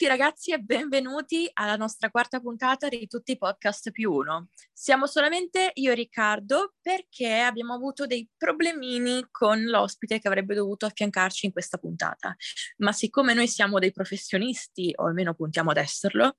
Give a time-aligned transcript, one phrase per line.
[0.00, 4.48] tutti ragazzi e benvenuti alla nostra quarta puntata di Tutti i Podcast più uno.
[4.72, 10.86] Siamo solamente io e Riccardo perché abbiamo avuto dei problemini con l'ospite che avrebbe dovuto
[10.86, 12.34] affiancarci in questa puntata.
[12.78, 16.38] Ma siccome noi siamo dei professionisti, o almeno puntiamo ad esserlo,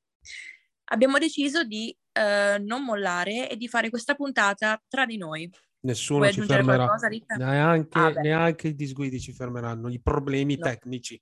[0.86, 5.48] abbiamo deciso di eh, non mollare e di fare questa puntata tra di noi.
[5.81, 10.64] Nessuno ci fermerà, qualcosa, neanche, ah, neanche i disguidi ci fermeranno, i problemi no.
[10.66, 11.22] tecnici.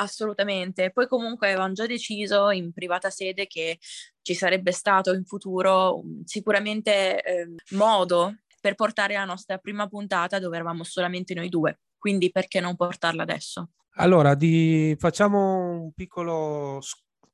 [0.00, 0.90] Assolutamente.
[0.92, 3.78] Poi comunque avevamo già deciso in privata sede che
[4.22, 10.54] ci sarebbe stato in futuro sicuramente eh, modo per portare la nostra prima puntata dove
[10.56, 11.80] eravamo solamente noi due.
[11.98, 13.70] Quindi perché non portarla adesso?
[13.96, 14.94] Allora, di...
[14.98, 16.80] facciamo un piccolo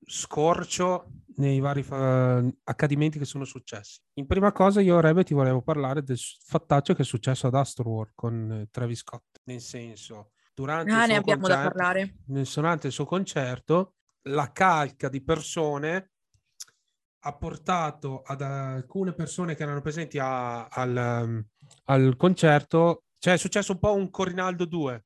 [0.06, 2.42] scorcio nei vari fa...
[2.65, 4.01] accadimenti che sono successi.
[4.15, 8.12] In prima cosa io, Rebe, ti volevo parlare del fattaccio che è successo ad Astroworld
[8.15, 9.40] con eh, Travis Scott.
[9.45, 13.95] Nel senso, durante, ah, il, suo concerto, durante il suo concerto,
[14.29, 16.13] la calca di persone
[17.27, 21.45] ha portato ad alcune persone che erano presenti a, al,
[21.85, 25.05] al, concerto, cioè è successo un po' un Corinaldo 2,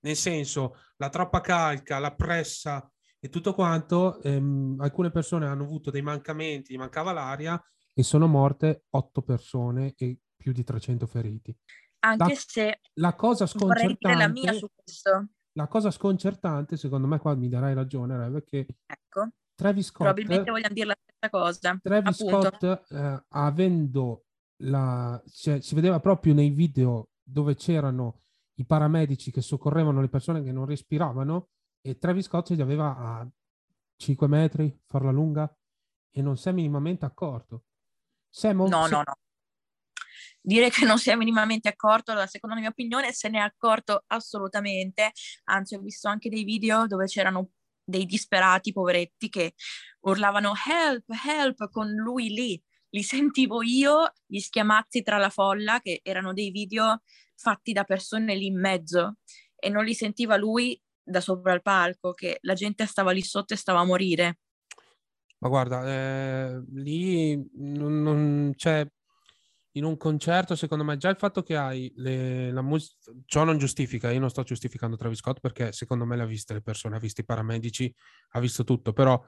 [0.00, 5.90] nel senso la troppa calca, la pressa e tutto quanto, ehm, alcune persone hanno avuto
[5.90, 11.54] dei mancamenti, gli mancava l'aria e sono morte otto persone e più di 300 feriti
[12.00, 15.28] anche la, se la cosa sconcertante la mia su questo.
[15.52, 19.28] La cosa sconcertante, secondo me qua mi darai ragione, Rev, che ecco.
[19.54, 21.78] Travis Scott probabilmente vogliamo dire la stessa cosa.
[21.82, 22.56] Travis appunto.
[22.56, 24.24] Scott eh, avendo
[24.62, 28.22] la cioè, si vedeva proprio nei video dove c'erano
[28.54, 31.48] i paramedici che soccorrevano le persone che non respiravano
[31.80, 33.28] e Travis Scott li aveva a
[33.96, 35.52] 5 metri, farla lunga
[36.10, 37.64] e non si è minimamente accorto.
[38.52, 39.16] Mo- no, no, no
[40.40, 43.42] dire che non si è minimamente accorto, allora, secondo la mia opinione se ne è
[43.42, 45.12] accorto assolutamente,
[45.44, 47.50] anzi ho visto anche dei video dove c'erano
[47.84, 49.54] dei disperati poveretti che
[50.00, 56.00] urlavano help, help con lui lì, li sentivo io, gli schiamazzi tra la folla, che
[56.02, 57.02] erano dei video
[57.34, 59.16] fatti da persone lì in mezzo.
[59.56, 63.54] E non li sentiva lui da sopra il palco, che la gente stava lì sotto
[63.54, 64.38] e stava a morire.
[65.40, 68.86] Ma guarda, eh, lì non, non c'è
[69.78, 73.56] in un concerto, secondo me, già il fatto che hai le, la musica, ciò non
[73.56, 76.96] giustifica, io non sto giustificando Travis Scott perché secondo me le ha viste le persone,
[76.96, 77.92] ha visto i paramedici,
[78.32, 79.20] ha visto tutto, però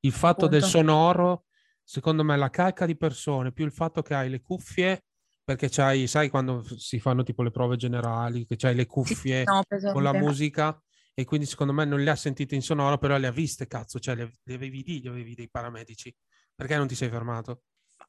[0.00, 0.48] il fatto Appunto.
[0.48, 1.46] del sonoro,
[1.82, 5.04] secondo me, la calca di persone, più il fatto che hai le cuffie,
[5.44, 9.62] perché c'hai, sai quando si fanno tipo le prove generali, che c'hai le cuffie no,
[9.92, 10.80] con la musica,
[11.14, 13.98] e quindi secondo me non le ha sentite in sonoro, però le ha viste, cazzo,
[13.98, 16.14] cioè le, le avevi lì, le avevi dei paramedici,
[16.54, 17.62] perché non ti sei fermato?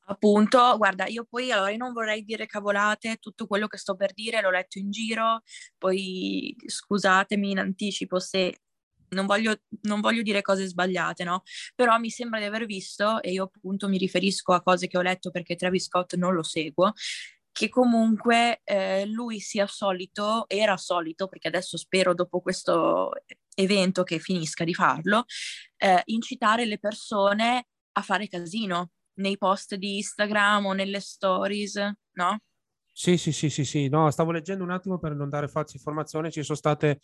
[0.05, 4.13] Appunto, guarda, io poi allora io non vorrei dire cavolate, tutto quello che sto per
[4.13, 5.41] dire l'ho letto in giro,
[5.77, 8.57] poi scusatemi in anticipo se
[9.09, 11.43] non voglio, non voglio dire cose sbagliate, no?
[11.75, 15.01] Però mi sembra di aver visto, e io appunto mi riferisco a cose che ho
[15.01, 16.93] letto perché Travis Scott non lo seguo,
[17.51, 23.11] che comunque eh, lui sia solito, era solito, perché adesso spero dopo questo
[23.55, 25.25] evento che finisca di farlo,
[25.77, 31.75] eh, incitare le persone a fare casino, nei post di Instagram o nelle stories,
[32.13, 32.39] no?
[32.91, 33.89] Sì, sì, sì, sì, sì.
[33.89, 36.31] No, stavo leggendo un attimo per non dare false informazioni.
[36.31, 36.99] Ci sono state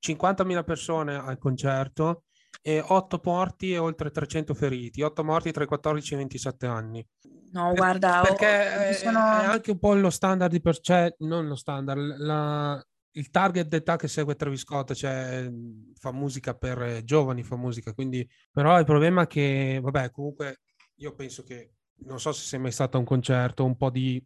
[0.00, 2.24] 50.000 persone al concerto
[2.60, 5.02] e 8 morti e oltre 300 feriti.
[5.02, 7.06] 8 morti tra i 14 e i 27 anni.
[7.52, 9.18] No, per, guarda, perché oh, sono...
[9.18, 13.68] è anche un po' lo standard di per cioè, non lo standard, la, il target
[13.68, 15.50] d'età che segue Travis Scott, cioè
[15.98, 20.60] fa musica per giovani, fa musica, quindi però il problema è che, vabbè, comunque
[21.02, 21.74] io penso che,
[22.04, 24.24] non so se sei mai stato a un concerto, un po' di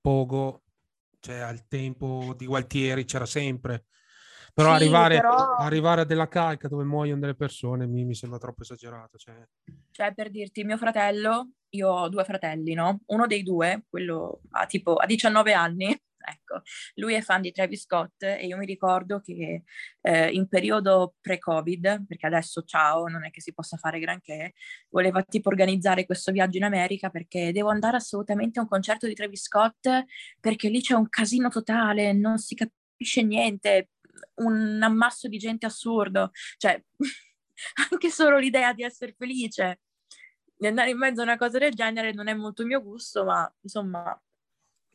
[0.00, 0.64] pogo,
[1.20, 3.86] cioè al tempo di Gualtieri c'era sempre,
[4.52, 5.54] però, sì, arrivare, però...
[5.56, 9.16] arrivare, a della calca dove muoiono delle persone mi, mi sembra troppo esagerato.
[9.16, 9.46] Cioè...
[9.92, 13.00] cioè, per dirti, mio fratello, io ho due fratelli, no?
[13.06, 15.96] Uno dei due, quello ha tipo a 19 anni,
[16.28, 16.62] Ecco,
[16.94, 19.62] lui è fan di Travis Scott e io mi ricordo che
[20.00, 24.54] eh, in periodo pre-Covid, perché adesso ciao, non è che si possa fare granché,
[24.90, 29.14] voleva tipo organizzare questo viaggio in America perché devo andare assolutamente a un concerto di
[29.14, 29.88] Travis Scott
[30.40, 33.90] perché lì c'è un casino totale, non si capisce niente,
[34.36, 36.82] un ammasso di gente assurdo, cioè
[37.90, 39.80] anche solo l'idea di essere felice
[40.58, 43.50] di andare in mezzo a una cosa del genere non è molto mio gusto, ma
[43.60, 44.20] insomma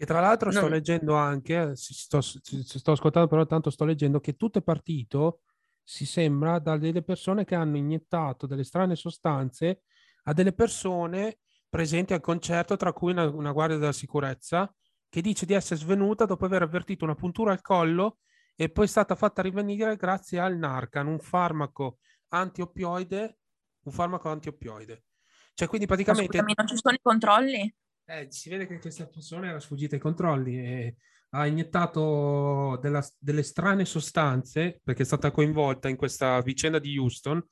[0.04, 0.68] e tra l'altro sto no.
[0.68, 5.44] leggendo anche, sto, sto, ascoltando però tanto sto leggendo che tutto è partito,
[5.82, 9.84] si sembra, da delle persone che hanno iniettato delle strane sostanze
[10.24, 11.38] a delle persone
[11.70, 14.70] presenti al concerto, tra cui una, una guardia della sicurezza,
[15.08, 18.18] che dice di essere svenuta dopo aver avvertito una puntura al collo
[18.56, 23.38] e poi è stata fatta rivenire grazie al Narcan, un farmaco anti-oppioide
[23.84, 25.06] un farmaco antioppioide.
[25.54, 26.38] Cioè, quindi praticamente...
[26.38, 27.76] Scusami, non ci sono i controlli?
[28.06, 30.96] Eh, si vede che questa persona era sfuggita ai controlli e
[31.36, 37.44] ha iniettato della, delle strane sostanze, perché è stata coinvolta in questa vicenda di Houston,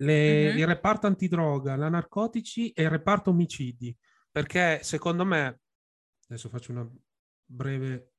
[0.00, 0.58] le, mm-hmm.
[0.58, 3.96] il reparto antidroga, la narcotici e il reparto omicidi.
[4.30, 5.60] Perché secondo me,
[6.28, 6.88] adesso faccio una
[7.44, 8.12] breve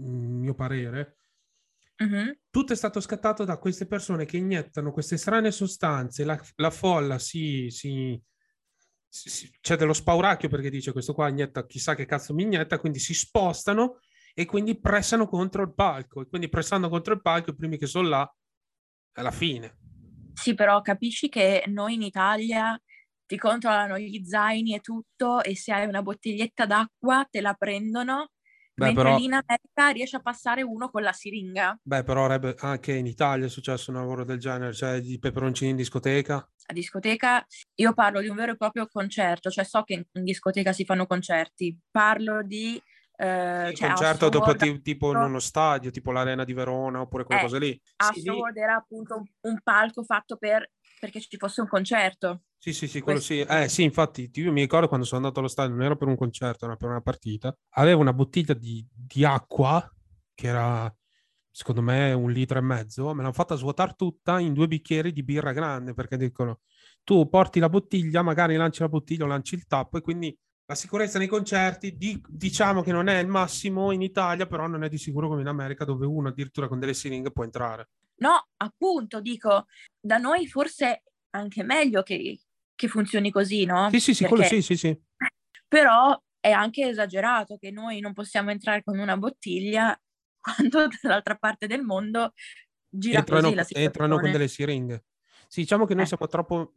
[0.00, 1.16] mm, mio parere,
[2.02, 2.30] mm-hmm.
[2.50, 7.18] tutto è stato scattato da queste persone che iniettano queste strane sostanze, la, la folla
[7.18, 8.22] si, si, si,
[9.60, 13.12] c'è dello spauracchio perché dice questo qua inietta chissà che cazzo mi inietta, quindi si
[13.12, 13.98] spostano
[14.34, 17.86] e quindi pressano contro il palco e quindi pressando contro il palco i primi che
[17.86, 18.34] sono là
[19.12, 19.76] è la fine.
[20.32, 22.80] Sì, però capisci che noi in Italia
[23.26, 28.30] ti controllano gli zaini e tutto e se hai una bottiglietta d'acqua te la prendono
[28.82, 29.16] Beh, mentre però...
[29.16, 31.78] lì in America riesce a passare uno con la siringa.
[31.82, 32.26] Beh, però
[32.58, 36.36] anche in Italia è successo un lavoro del genere, cioè di peperoncini in discoteca.
[36.66, 37.44] A discoteca
[37.76, 41.06] io parlo di un vero e proprio concerto, cioè so che in discoteca si fanno
[41.06, 42.80] concerti, parlo di
[43.16, 47.24] eh, sì, cioè concerto dopo t- tipo in uno stadio, tipo l'Arena di Verona oppure
[47.24, 47.80] quelle eh, cose lì.
[48.12, 52.42] Sì, era appunto un, un, palco fatto per perché ci fosse un concerto.
[52.64, 53.40] Sì, sì, sì, quello sì.
[53.40, 56.14] Eh, sì, infatti, io mi ricordo quando sono andato allo stadio, non era per un
[56.14, 57.52] concerto, era per una partita.
[57.70, 59.84] Avevo una bottiglia di, di acqua,
[60.32, 60.96] che era,
[61.50, 63.12] secondo me, un litro e mezzo.
[63.14, 66.60] Me l'hanno fatta svuotare tutta in due bicchieri di birra grande, perché dicono,
[67.02, 70.76] tu porti la bottiglia, magari lanci la bottiglia o lanci il tappo, e quindi la
[70.76, 74.88] sicurezza nei concerti, di, diciamo che non è il massimo in Italia, però non è
[74.88, 77.88] di sicuro come in America, dove uno addirittura con delle siringhe può entrare.
[78.18, 79.66] No, appunto, dico,
[80.00, 82.38] da noi forse anche meglio che,
[82.82, 83.88] che funzioni così, no?
[83.90, 84.34] Sì, sì, sì, Perché...
[84.34, 85.00] quello sì, sì, sì.
[85.68, 89.96] Però è anche esagerato che noi non possiamo entrare con una bottiglia
[90.40, 92.32] quando dall'altra parte del mondo
[92.88, 93.86] gira entrano, così la situazione.
[93.86, 95.04] Entrano con delle siringhe.
[95.46, 96.06] Sì, diciamo che noi eh.
[96.06, 96.72] siamo troppo...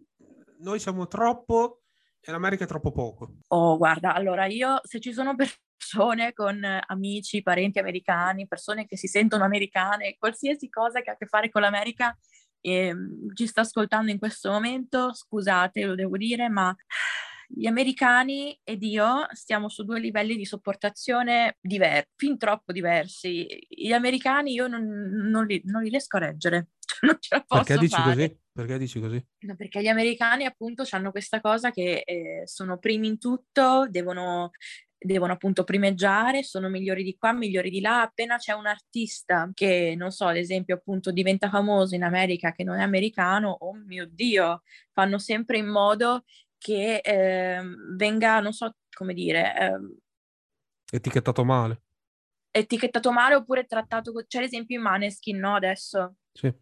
[0.60, 1.82] Noi siamo troppo
[2.22, 3.38] e l'America è troppo poco.
[3.48, 9.08] Oh, guarda, allora io se ci sono persone con amici, parenti americani, persone che si
[9.08, 12.18] sentono americane, qualsiasi cosa che ha a che fare con l'America
[12.66, 16.76] e ehm, ci sta ascoltando in questo momento, scusate, lo devo dire, ma
[17.48, 23.46] gli americani ed io stiamo su due livelli di sopportazione diversi, fin troppo diversi.
[23.70, 26.70] Gli americani io non, non, li, non li, riesco a reggere,
[27.02, 28.16] non ce la posso Perché dici fare.
[28.16, 28.40] così?
[28.52, 29.26] Perché dici così?
[29.40, 34.52] No, perché gli americani appunto hanno questa cosa che eh, sono primi in tutto, devono
[35.06, 38.02] devono appunto primeggiare, sono migliori di qua, migliori di là.
[38.02, 42.64] Appena c'è un artista che, non so, ad esempio, appunto diventa famoso in America che
[42.64, 46.24] non è americano, oh mio Dio, fanno sempre in modo
[46.58, 47.62] che eh,
[47.96, 49.54] venga, non so come dire...
[49.58, 51.82] Eh, etichettato male.
[52.52, 56.16] Etichettato male oppure trattato, c'è l'esempio in Maneskin, no, adesso?
[56.32, 56.54] Sì.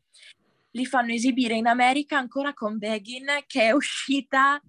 [0.71, 4.59] Li fanno esibire in America ancora con Begin che è uscita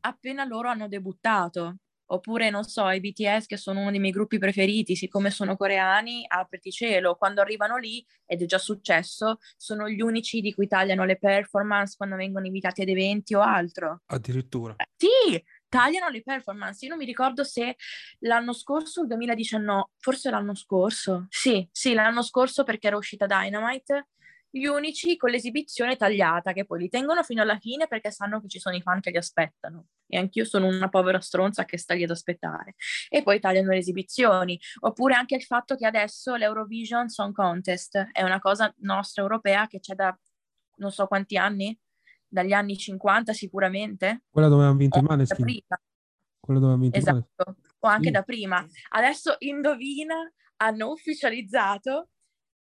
[0.00, 1.76] appena loro hanno debuttato
[2.12, 6.24] oppure non so, i BTS che sono uno dei miei gruppi preferiti, siccome sono coreani,
[6.26, 11.04] apriti cielo, quando arrivano lì, ed è già successo, sono gli unici di cui tagliano
[11.04, 14.02] le performance quando vengono invitati ad eventi o altro.
[14.06, 14.74] Addirittura.
[14.76, 16.84] Eh, sì, tagliano le performance.
[16.84, 17.76] Io non mi ricordo se
[18.20, 21.26] l'anno scorso il 2019, forse l'anno scorso.
[21.28, 24.08] Sì, sì, l'anno scorso perché era uscita Dynamite
[24.50, 28.48] gli unici con l'esibizione tagliata, che poi li tengono fino alla fine perché sanno che
[28.48, 29.86] ci sono i fan che li aspettano.
[30.06, 32.74] E anch'io sono una povera stronza che sta lì ad aspettare.
[33.08, 34.58] E poi tagliano le esibizioni.
[34.80, 39.78] Oppure anche il fatto che adesso l'Eurovision Song Contest è una cosa nostra europea che
[39.78, 40.16] c'è da
[40.80, 41.78] non so quanti anni,
[42.26, 44.22] dagli anni 50 sicuramente.
[44.30, 45.62] Quella dove hanno vinto i Maneskin.
[46.40, 47.56] Quella dove hanno vinto esatto.
[47.78, 48.10] o anche sì.
[48.10, 48.66] da prima.
[48.88, 50.16] Adesso indovina,
[50.56, 52.08] hanno ufficializzato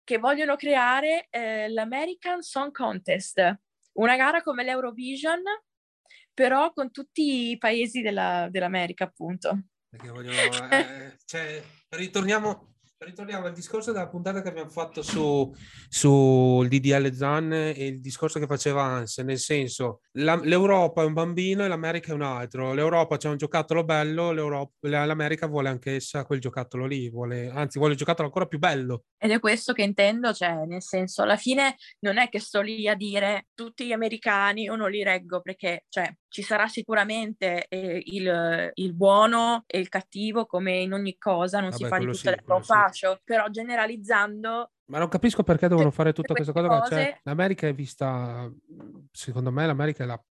[0.08, 3.60] che vogliono creare eh, l'American Song Contest,
[3.96, 5.42] una gara come l'Eurovision,
[6.34, 9.64] però con tutti i paesi della, dell'America, appunto.
[9.90, 15.54] Vogliono, eh, cioè, ritorniamo, Ritorniamo al discorso della puntata che abbiamo fatto su,
[15.88, 21.14] su DDL Zan e il discorso che faceva Hans, nel senso la, l'Europa è un
[21.14, 22.74] bambino e l'America è un altro.
[22.74, 24.32] L'Europa c'è un giocattolo bello,
[24.80, 29.04] l'America vuole anch'essa quel giocattolo lì, vuole, anzi vuole il giocattolo ancora più bello.
[29.20, 32.88] Ed è questo che intendo, cioè nel senso alla fine non è che sto lì
[32.88, 38.02] a dire tutti gli americani io non li reggo perché cioè, ci sarà sicuramente eh,
[38.06, 42.06] il, il, buono e il cattivo come in ogni cosa, non Vabbè, si fa di
[42.06, 42.44] tutte sì, le
[42.88, 43.22] fascio, sì.
[43.24, 46.68] però generalizzando ma non capisco perché devono fare tutta questa cosa.
[46.68, 46.90] Cose...
[46.90, 48.50] Cioè, L'America è vista,
[49.12, 50.22] secondo me, l'America è la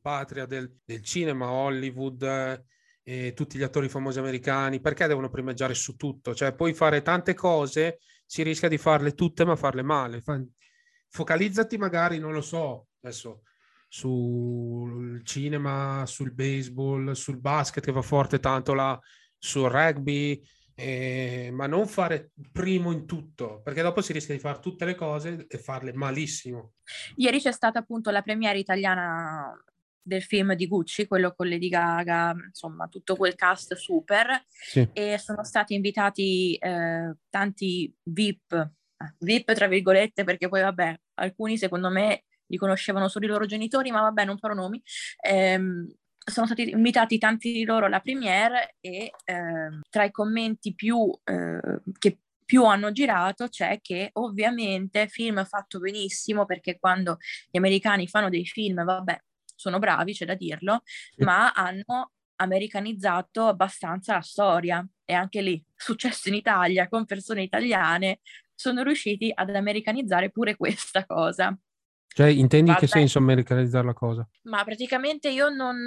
[0.00, 2.64] patria del, del cinema, Hollywood eh,
[3.02, 4.80] e tutti gli attori famosi americani.
[4.80, 6.32] Perché devono primeggiare su tutto?
[6.32, 10.22] Cioè, puoi fare tante cose, si rischia di farle tutte, ma farle male.
[11.08, 13.42] Focalizzati magari, non lo so, adesso
[13.88, 18.98] sul cinema, sul baseball, sul basket che va forte tanto là,
[19.36, 20.40] sul rugby,
[20.74, 24.94] eh, ma non fare primo in tutto, perché dopo si rischia di fare tutte le
[24.94, 26.74] cose e farle malissimo.
[27.16, 29.56] Ieri c'è stata appunto la premiere italiana
[30.06, 34.86] del film di Gucci, quello con Lady Gaga, insomma tutto quel cast super, sì.
[34.92, 41.56] e sono stati invitati eh, tanti VIP, eh, VIP tra virgolette, perché poi vabbè, alcuni
[41.56, 44.82] secondo me li conoscevano solo i loro genitori, ma vabbè, non farò nomi.
[45.22, 45.90] Ehm,
[46.24, 51.80] sono stati invitati tanti di loro alla premiere e eh, tra i commenti più, eh,
[51.98, 57.18] che più hanno girato c'è che ovviamente film fatto benissimo perché quando
[57.50, 59.18] gli americani fanno dei film, vabbè,
[59.54, 61.24] sono bravi, c'è da dirlo, sì.
[61.24, 68.20] ma hanno americanizzato abbastanza la storia e anche lì, successo in Italia con persone italiane,
[68.54, 71.56] sono riusciti ad americanizzare pure questa cosa.
[72.14, 72.78] Cioè, intendi Vabbè.
[72.78, 74.28] che senso americanizzare la cosa?
[74.42, 75.84] Ma praticamente io non,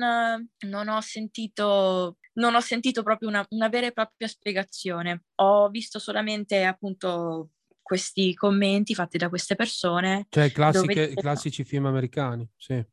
[0.67, 5.23] non ho sentito non ho sentito proprio una, una, vera e propria spiegazione.
[5.35, 10.27] Ho visto solamente appunto questi commenti fatti da queste persone.
[10.29, 11.13] Cioè, classiche, dove...
[11.13, 12.85] classici film americani, sì.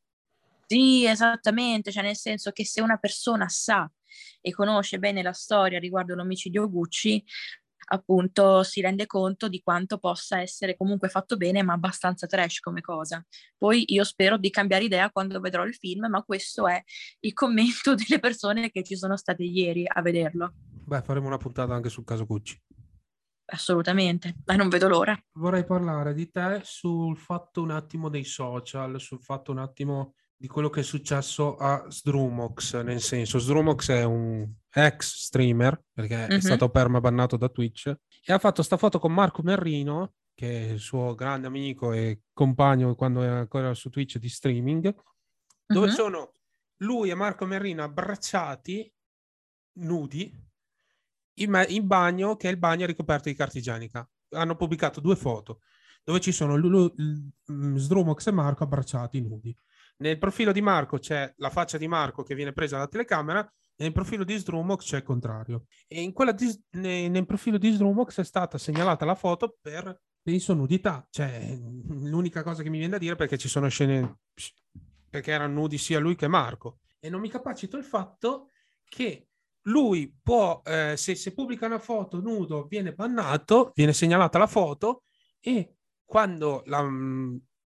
[0.65, 3.91] Sì, esattamente, cioè nel senso che se una persona sa
[4.41, 7.23] e conosce bene la storia riguardo l'omicidio Gucci,
[7.85, 12.81] appunto si rende conto di quanto possa essere comunque fatto bene, ma abbastanza trash come
[12.81, 13.23] cosa.
[13.57, 16.81] Poi io spero di cambiare idea quando vedrò il film, ma questo è
[17.21, 20.53] il commento delle persone che ci sono state ieri a vederlo.
[20.85, 22.61] Beh, faremo una puntata anche sul caso Gucci.
[23.47, 25.15] Assolutamente, ma non vedo l'ora.
[25.33, 30.47] Vorrei parlare di te sul fatto un attimo dei social, sul fatto un attimo di
[30.47, 36.29] quello che è successo a Sdrumox, nel senso Sdrumox è un ex streamer, perché mm-hmm.
[36.29, 36.39] è mhm.
[36.39, 37.87] stato permabannato da Twitch,
[38.23, 42.23] e ha fatto sta foto con Marco Merrino, che è il suo grande amico e
[42.33, 44.93] compagno quando era ancora su Twitch di streaming,
[45.65, 45.95] dove mm-hmm.
[45.95, 46.31] sono
[46.79, 48.91] lui e Marco Merrino abbracciati,
[49.77, 50.43] nudi,
[51.35, 54.07] in, in, bagno, che è il bagno ricoperto di carta igienica.
[54.29, 55.61] Hanno pubblicato due foto
[56.05, 56.55] dove ci sono
[57.75, 59.57] Sdrumox e Marco abbracciati nudi.
[59.97, 63.41] Nel profilo di Marco c'è la faccia di Marco che viene presa dalla telecamera
[63.77, 65.65] e nel profilo di Sdrumox c'è il contrario.
[65.87, 71.05] E in di, nel, profilo di Sdrumox è stata segnalata la foto per, penso, nudità.
[71.09, 74.19] Cioè, l'unica cosa che mi viene da dire perché ci sono scene
[75.09, 76.79] perché erano nudi sia lui che Marco.
[76.99, 78.49] E non mi capacito il fatto
[78.83, 79.27] che
[79.67, 85.03] lui può, eh, se, se pubblica una foto nudo, viene bannato, viene segnalata la foto
[85.39, 86.85] e quando la,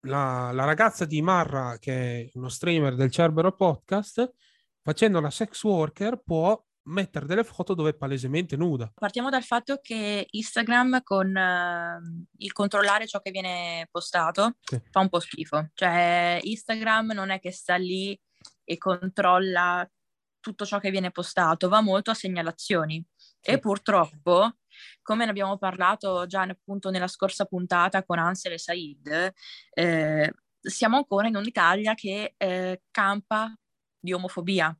[0.01, 4.33] la, la, ragazza di Marra, che è uno streamer del Cerbero Podcast,
[4.81, 8.91] facendo la sex worker può mettere delle foto dove è palesemente nuda.
[8.93, 14.81] Partiamo dal fatto che Instagram con uh, il controllare ciò che viene postato sì.
[14.89, 15.69] fa un po' schifo.
[15.73, 18.19] Cioè Instagram non è che sta lì
[18.63, 19.87] e controlla
[20.39, 23.03] tutto ciò che viene postato, va molto a segnalazioni.
[23.41, 24.53] E purtroppo
[25.01, 29.33] come ne abbiamo parlato già appunto nella scorsa puntata con Ansel e Said,
[29.73, 33.53] eh, siamo ancora in un'Italia che eh, campa
[33.99, 34.77] di omofobia,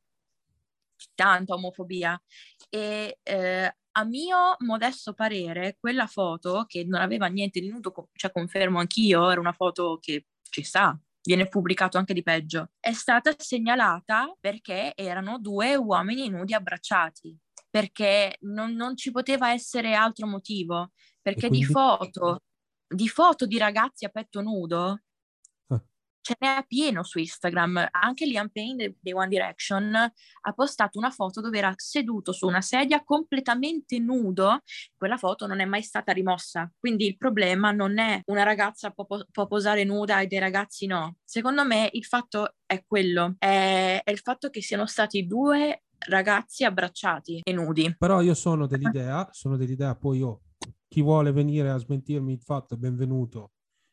[1.14, 2.20] tanta omofobia.
[2.68, 8.30] E eh, a mio modesto parere, quella foto che non aveva niente di nudo, cioè
[8.30, 13.34] confermo anch'io, era una foto che ci sta, viene pubblicato anche di peggio, è stata
[13.36, 17.36] segnalata perché erano due uomini nudi abbracciati
[17.70, 20.90] perché non, non ci poteva essere altro motivo,
[21.22, 21.58] perché quindi...
[21.58, 22.42] di foto,
[22.86, 25.02] di foto di ragazzi a petto nudo
[25.68, 25.82] ah.
[26.20, 27.88] ce n'è pieno su Instagram.
[27.92, 32.60] Anche Liam Payne di One Direction ha postato una foto dove era seduto su una
[32.60, 34.62] sedia completamente nudo.
[34.96, 36.68] Quella foto non è mai stata rimossa.
[36.76, 41.18] Quindi il problema non è una ragazza può, può posare nuda e dei ragazzi no.
[41.22, 46.64] Secondo me il fatto è quello, è, è il fatto che siano stati due ragazzi
[46.64, 47.94] abbracciati e nudi.
[47.98, 50.42] Però io sono dell'idea, sono dell'idea, poi io,
[50.88, 53.52] chi vuole venire a smentirmi il fatto benvenuto.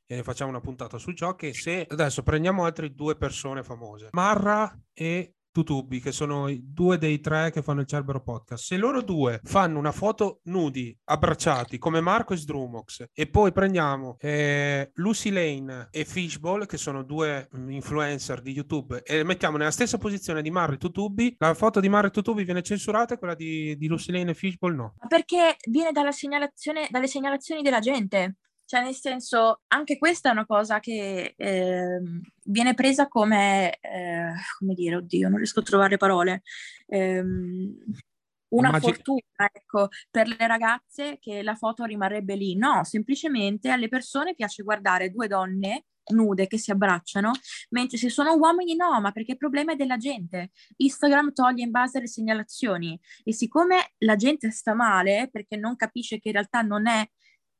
[0.09, 4.73] E facciamo una puntata sul gioco che se adesso prendiamo altre due persone famose, Marra
[4.93, 8.63] e Tutubi, che sono i due dei tre che fanno il Cerbero Podcast.
[8.63, 14.17] Se loro due fanno una foto nudi, abbracciati, come Marco e Sdrumox, e poi prendiamo
[14.19, 19.71] eh, Lucy Lane e Fishball, che sono due mm, influencer di YouTube, e mettiamo nella
[19.71, 23.17] stessa posizione di Marco e Tutubi, la foto di Marco e Tutubi viene censurata e
[23.17, 24.93] quella di, di Lucy Lane e Fishball no.
[25.07, 28.35] Perché viene dalla segnalazione, dalle segnalazioni della gente.
[28.67, 32.01] Cioè, nel senso, anche questa è una cosa che eh,
[32.43, 36.41] viene presa come, eh, come dire, oddio, non riesco a trovare parole,
[36.85, 42.57] eh, una Immagin- fortuna, ecco, per le ragazze che la foto rimarrebbe lì.
[42.57, 47.31] No, semplicemente alle persone piace guardare due donne nude che si abbracciano,
[47.69, 50.51] mentre se sono uomini no, ma perché il problema è della gente.
[50.75, 56.19] Instagram toglie in base alle segnalazioni e siccome la gente sta male perché non capisce
[56.19, 57.09] che in realtà non è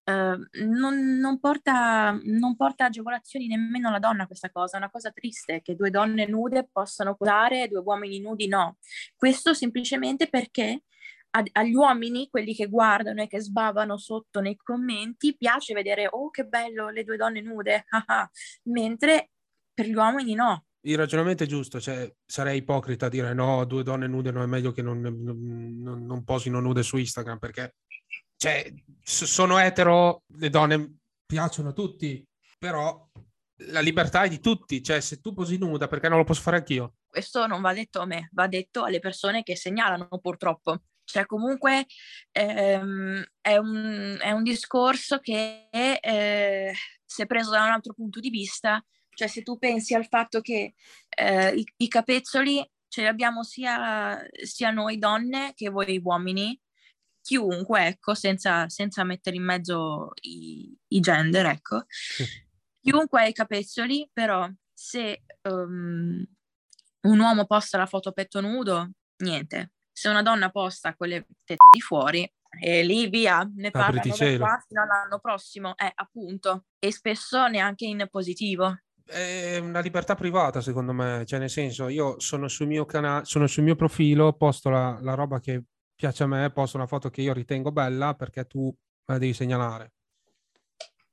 [0.08, 5.12] Uh, non, non, porta, non, porta, agevolazioni nemmeno alla donna questa cosa, è una cosa
[5.12, 8.78] triste che due donne nude possano posare e due uomini nudi no.
[9.18, 10.84] Questo semplicemente perché
[11.52, 16.46] agli uomini, quelli che guardano e che sbavano sotto nei commenti, piace vedere, oh che
[16.46, 17.86] bello, le due donne nude,
[18.64, 19.32] mentre
[19.74, 20.66] per gli uomini no.
[20.82, 24.46] Il ragionamento è giusto, cioè sarei ipocrita a dire no, due donne nude non è
[24.46, 27.76] meglio che non, non, non posino nude su Instagram, perché
[28.38, 28.72] cioè,
[29.03, 32.25] sono etero, le donne piacciono a tutti,
[32.58, 33.08] però
[33.72, 36.58] la libertà è di tutti, cioè se tu posi nuda perché non lo posso fare
[36.58, 36.98] anch'io?
[37.08, 40.82] Questo non va detto a me, va detto alle persone che segnalano purtroppo.
[41.03, 41.86] Cioè comunque
[42.32, 46.74] ehm, è, un, è, un, discorso che eh,
[47.06, 50.74] se preso da un altro punto di vista, cioè se tu pensi al fatto che
[51.08, 56.60] eh, i, i, capezzoli ce li abbiamo sia, sia, noi donne che voi uomini,
[57.28, 61.84] chiunque, ecco, senza, senza mettere in mezzo i, i gender, ecco.
[62.80, 66.26] Chiunque ha i capezzoli, però se um,
[67.02, 71.80] un uomo posta la foto a petto nudo, niente, se una donna posta quelle tette
[71.86, 77.84] fuori, e lì via, ne parlano qua fino all'anno prossimo, eh, appunto, e spesso neanche
[77.84, 78.84] in positivo.
[79.04, 83.48] È una libertà privata, secondo me, cioè nel senso, io sono sul mio canale, sono
[83.48, 85.64] sul mio profilo, posto la, la roba che
[85.98, 89.34] piace a me, posto una foto che io ritengo bella perché tu me la devi
[89.34, 89.94] segnalare.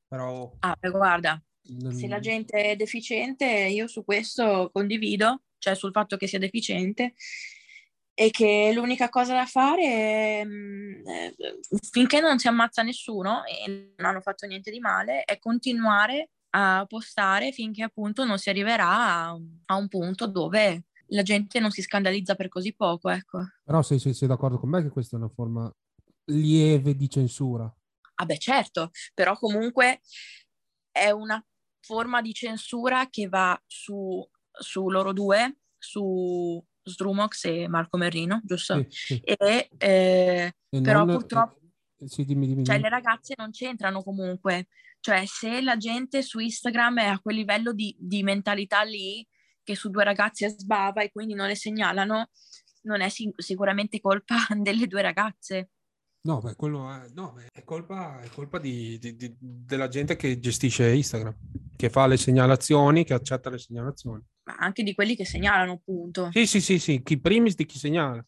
[0.06, 0.52] Però...
[0.60, 1.42] Ah, guarda,
[1.90, 7.14] se la gente è deficiente, io su questo condivido, cioè sul fatto che sia deficiente,
[8.12, 11.34] e che l'unica cosa da fare è, mm, eh,
[11.90, 16.84] finché non si ammazza nessuno e non hanno fatto niente di male, è continuare a
[16.86, 21.82] postare finché appunto non si arriverà a, a un punto dove la gente non si
[21.82, 23.40] scandalizza per così poco, ecco.
[23.64, 25.72] Però sei, sei, sei d'accordo con me che questa è una forma
[26.26, 27.72] lieve di censura?
[28.16, 30.00] Ah beh certo, però comunque
[30.90, 31.44] è una
[31.80, 38.86] forma di censura che va su, su loro due, su Strumox e Marco Merrino, giusto?
[38.88, 39.20] Sì, sì.
[39.24, 41.58] E, eh, e però non, purtroppo
[41.98, 44.68] eh, sì, dimmi, dimmi, cioè, le ragazze non c'entrano comunque.
[45.00, 49.26] Cioè, se la gente su Instagram è a quel livello di, di mentalità lì,
[49.64, 52.30] che su due ragazze sbava e quindi non le segnalano,
[52.82, 55.70] non è sic- sicuramente colpa delle due ragazze.
[56.22, 60.38] No, beh, quello è, no, è colpa, è colpa di, di, di, della gente che
[60.38, 61.34] gestisce Instagram,
[61.76, 66.30] che fa le segnalazioni, che accetta le segnalazioni ma anche di quelli che segnalano, appunto.
[66.32, 68.24] Sì, sì, sì, sì, chi primis di chi segnala.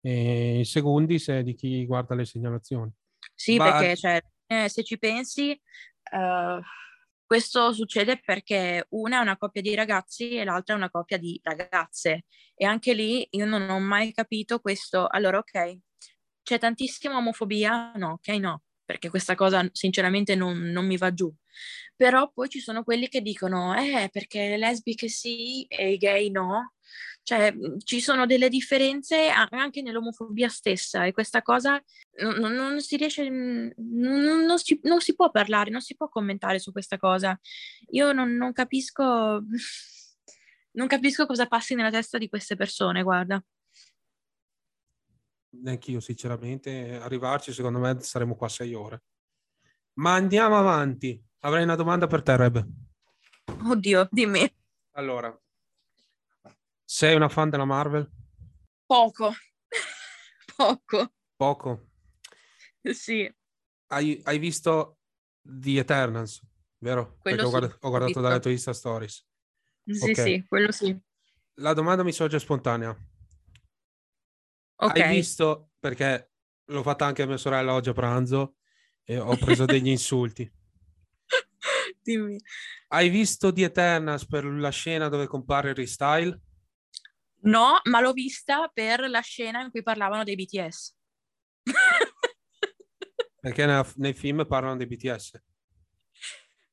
[0.00, 2.90] E i secondi se di chi guarda le segnalazioni.
[3.34, 3.72] Sì, ma...
[3.72, 5.50] perché cioè, eh, se ci pensi,
[6.12, 6.60] uh,
[7.26, 11.38] questo succede perché una è una coppia di ragazzi e l'altra è una coppia di
[11.42, 12.24] ragazze.
[12.54, 15.06] E anche lì io non ho mai capito questo.
[15.08, 15.78] Allora, ok,
[16.42, 17.92] c'è tantissima omofobia?
[17.96, 21.32] No, ok, no, perché questa cosa sinceramente non, non mi va giù
[21.96, 26.30] però poi ci sono quelli che dicono, eh, perché le lesbiche sì e i gay
[26.30, 26.73] no.
[27.24, 31.82] Cioè, ci sono delle differenze anche nell'omofobia stessa e questa cosa
[32.18, 36.58] non, non si riesce, non, non, si, non, si, può parlare, non si può commentare
[36.58, 37.38] su questa cosa.
[37.92, 39.42] Io non, capisco,
[40.72, 43.42] non capisco cosa passi nella testa di queste persone, guarda.
[45.62, 49.02] Neanche io, sinceramente, arrivarci, secondo me, saremo qua sei ore.
[49.94, 51.18] Ma andiamo avanti.
[51.40, 52.66] Avrei una domanda per te, Reb.
[53.66, 54.46] Oddio, dimmi.
[54.96, 55.34] Allora,
[56.94, 58.08] sei una fan della Marvel?
[58.86, 59.32] Poco.
[60.56, 61.12] Poco.
[61.34, 61.88] Poco?
[62.82, 63.28] Sì.
[63.88, 65.00] Hai, hai, visto
[65.42, 66.40] The Eternals,
[66.78, 67.16] vero?
[67.18, 69.26] Quello Perché sì, ho guardato, ho guardato dalle tue Insta Stories.
[69.84, 70.14] Sì, okay.
[70.14, 70.96] sì, quello sì.
[71.54, 72.96] La domanda mi sorge spontanea.
[74.76, 74.96] Ok.
[74.96, 76.30] Hai visto, perché
[76.66, 78.58] l'ho fatta anche a mia sorella oggi a pranzo
[79.02, 80.48] e ho preso degli insulti.
[82.00, 82.38] Dimmi.
[82.86, 86.40] Hai visto The Eternals per la scena dove compare il restyle?
[87.44, 90.94] No, ma l'ho vista per la scena in cui parlavano dei BTS.
[93.40, 95.42] Perché nella, nei film parlano dei BTS.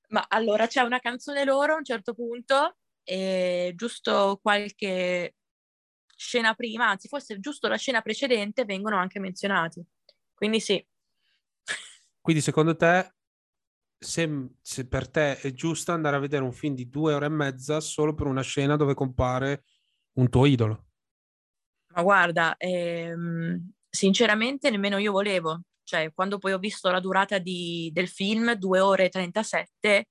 [0.09, 5.35] Ma allora c'è una canzone loro a un certo punto e giusto qualche
[6.15, 9.83] scena prima, anzi forse giusto la scena precedente vengono anche menzionati.
[10.33, 10.85] Quindi sì.
[12.21, 13.13] Quindi secondo te
[13.97, 17.29] se, se, per te è giusto andare a vedere un film di due ore e
[17.29, 19.63] mezza solo per una scena dove compare
[20.21, 20.85] un tuo idolo.
[21.93, 25.61] Ma guarda, ehm, sinceramente nemmeno io volevo.
[25.83, 30.07] Cioè, quando poi ho visto la durata di, del film, due ore e 37,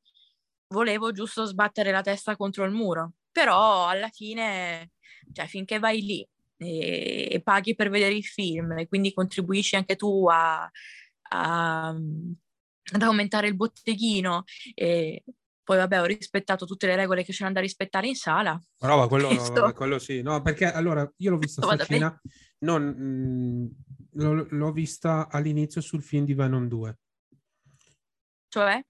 [0.69, 4.91] volevo giusto sbattere la testa contro il muro, però alla fine,
[5.33, 9.97] cioè finché vai lì e, e paghi per vedere il film e quindi contribuisci anche
[9.97, 10.71] tu a,
[11.31, 14.45] a, ad aumentare il botteghino
[14.75, 15.25] e
[15.63, 18.61] poi vabbè ho rispettato tutte le regole che c'erano da rispettare in sala.
[18.77, 22.21] Però ma quello, no, quello sì, no, perché allora io l'ho vista questa scena,
[22.61, 23.71] non, mh,
[24.13, 26.99] l'ho, l'ho vista all'inizio sul film di Venom 2.
[28.49, 28.85] Cioè?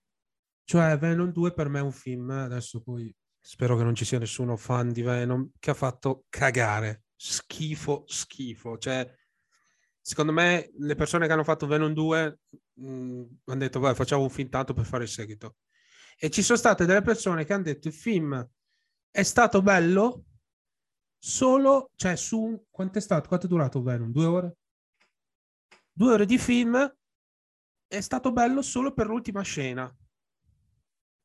[0.65, 4.19] Cioè, Venom 2 per me è un film, adesso poi spero che non ci sia
[4.19, 8.79] nessuno fan di Venom, che ha fatto cagare, schifo, schifo.
[8.79, 9.13] Cioè,
[10.01, 12.39] secondo me le persone che hanno fatto Venom 2
[12.75, 15.57] mh, hanno detto, beh, facciamo un film tanto per fare il seguito.
[16.23, 18.47] E ci sono state delle persone che hanno detto, il film
[19.11, 20.27] è stato bello
[21.19, 24.13] solo, cioè su, quanto è stato, quanto è durato Venom?
[24.13, 24.57] Due ore?
[25.91, 26.77] Due ore di film
[27.87, 29.91] è stato bello solo per l'ultima scena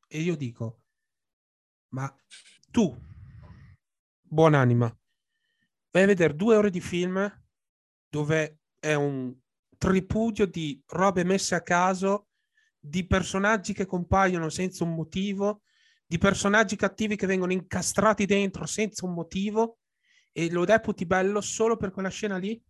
[0.08, 0.84] e io dico,
[1.92, 2.10] ma
[2.70, 2.96] tu,
[4.22, 4.98] buonanima,
[5.90, 7.44] vai a vedere due ore di film
[8.08, 9.38] dove è un
[9.76, 12.25] tripudio di robe messe a caso,
[12.88, 15.62] di personaggi che compaiono senza un motivo,
[16.06, 19.78] di personaggi cattivi che vengono incastrati dentro senza un motivo
[20.32, 22.62] e lo reputi bello solo per quella scena lì?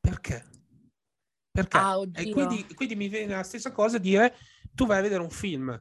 [0.00, 0.44] Perché?
[1.50, 1.76] Perché?
[1.78, 4.36] Ah, e quindi, quindi, mi viene la stessa cosa dire
[4.74, 5.80] tu vai a vedere un film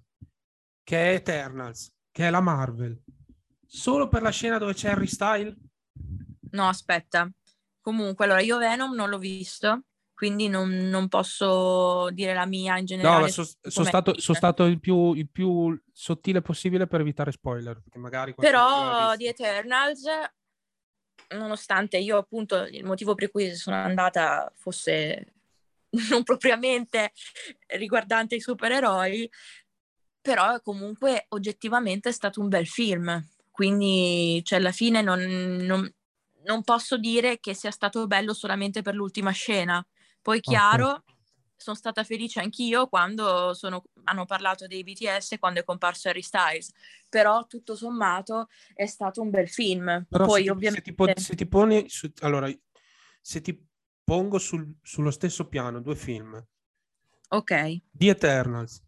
[0.84, 3.02] che è Eternals, che è la Marvel,
[3.66, 5.56] solo per la scena dove c'è Harry Style?
[6.52, 7.30] No, aspetta.
[7.82, 12.86] Comunque, allora io Venom non l'ho visto, quindi non, non posso dire la mia in
[12.86, 13.24] generale.
[13.24, 17.82] No, sono so stato, so stato il, più, il, più, sottile possibile per evitare spoiler.
[18.36, 20.04] Però di Eternals,
[21.30, 25.34] nonostante io appunto il motivo per cui sono andata fosse
[26.10, 27.12] non propriamente
[27.68, 29.30] riguardante i supereroi,
[30.22, 35.94] però comunque oggettivamente è stato un bel film, quindi cioè, alla fine non, non,
[36.46, 39.86] non, posso dire che sia stato bello solamente per l'ultima scena.
[40.26, 41.16] Poi chiaro, okay.
[41.56, 46.72] sono stata felice anch'io quando sono, hanno parlato dei BTS quando è comparso Harry Styles,
[47.08, 50.04] però tutto sommato è stato un bel film.
[50.10, 50.96] Però Poi se, ovviamente...
[50.98, 52.52] se, ti, se ti poni, su, allora,
[53.22, 53.68] se ti
[54.04, 56.44] pongo sul, sullo stesso piano due film.
[57.30, 57.82] Ok.
[57.92, 58.84] The Eternals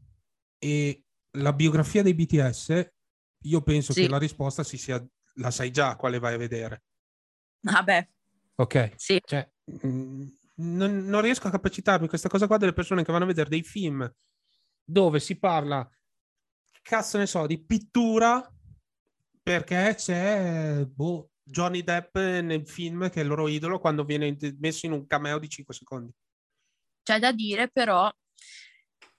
[0.57, 2.93] e la biografia dei BTS,
[3.41, 4.01] io penso sì.
[4.01, 6.81] che la risposta si sia, la sai già quale vai a vedere.
[7.59, 8.09] Vabbè.
[8.55, 8.93] Ok.
[8.95, 9.21] Sì.
[9.23, 10.27] Cioè, mh, mm,
[10.59, 13.63] non, non, riesco a capacitarmi questa cosa qua delle persone che vanno a vedere dei
[13.63, 14.09] film
[14.83, 15.87] dove si parla,
[16.81, 18.49] cazzo ne so, di pittura
[19.41, 24.85] perché c'è boh, Johnny Depp nel film che è il loro idolo quando viene messo
[24.85, 26.13] in un cameo di 5 secondi.
[27.03, 28.11] C'è da dire però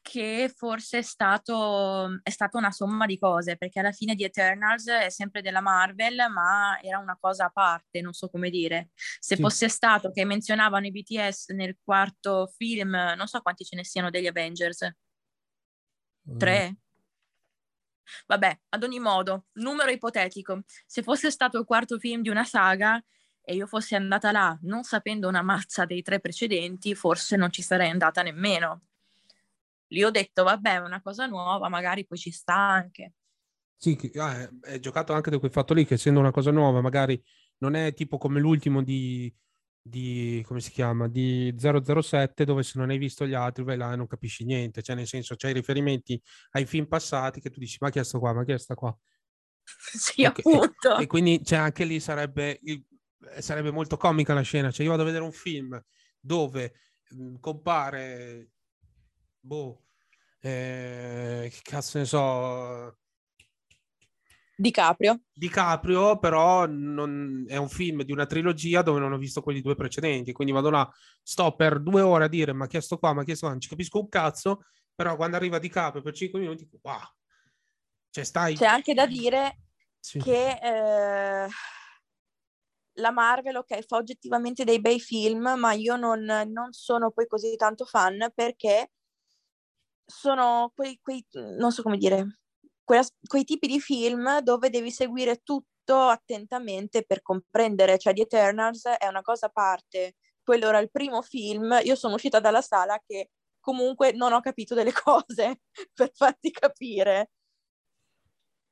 [0.09, 4.87] che forse è stato, è stata una somma di cose, perché alla fine di Eternals
[4.89, 8.91] è sempre della Marvel, ma era una cosa a parte, non so come dire.
[8.95, 9.43] Se sì.
[9.43, 14.09] fosse stato che menzionavano i BTS nel quarto film, non so quanti ce ne siano
[14.09, 14.91] degli Avengers.
[16.39, 16.77] Tre?
[18.27, 23.03] Vabbè, ad ogni modo, numero ipotetico, se fosse stato il quarto film di una saga
[23.43, 27.61] e io fossi andata là non sapendo una mazza dei tre precedenti, forse non ci
[27.61, 28.85] sarei andata nemmeno.
[29.89, 33.13] Lì ho detto, vabbè, è una cosa nuova, magari poi ci sta anche.
[33.77, 37.23] Sì, ah, è giocato anche da quel fatto lì che essendo una cosa nuova, magari
[37.59, 39.33] non è tipo come l'ultimo di,
[39.81, 43.93] di come si chiama, di 007 dove se non hai visto gli altri vai là
[43.93, 46.21] e non capisci niente, cioè nel senso c'hai riferimenti
[46.51, 48.75] ai film passati che tu dici ma chi è sto qua, ma chi è sta
[48.75, 48.97] qua?
[49.65, 50.97] Sì, e, appunto.
[50.97, 52.59] E, e, quindi cioè, anche lì sarebbe,
[53.39, 55.81] sarebbe molto comica la scena, cioè io vado a vedere un film
[56.19, 56.73] dove
[57.41, 58.51] compare
[59.49, 59.83] boh,
[60.41, 62.99] eh, che cazzo ne so,
[64.55, 65.23] Di Caprio.
[65.33, 69.63] Di Caprio, però non, è un film di una trilogia dove non ho visto quelli
[69.63, 70.89] due precedenti, quindi vado là,
[71.23, 73.47] sto per due ore a dire ma chi è sto qua, ma chi è sto
[73.47, 76.79] qua, non ci capisco un cazzo, però quando arriva Di Caprio per cinque minuti, dico,
[76.83, 77.01] wow,
[78.11, 78.55] cioè stai...
[78.55, 79.63] C'è anche da dire
[79.99, 80.19] sì.
[80.19, 81.49] che eh,
[82.93, 87.57] la Marvel, ok, fa oggettivamente dei bei film, ma io non, non sono poi così
[87.57, 88.91] tanto fan perché
[90.09, 91.25] sono quei, quei
[91.59, 92.39] non so come dire,
[92.83, 98.87] quei, quei tipi di film dove devi seguire tutto attentamente per comprendere, cioè The Eternals
[98.87, 102.99] è una cosa a parte, quello era il primo film, io sono uscita dalla sala
[103.07, 105.61] che comunque non ho capito delle cose
[105.93, 107.31] per farti capire.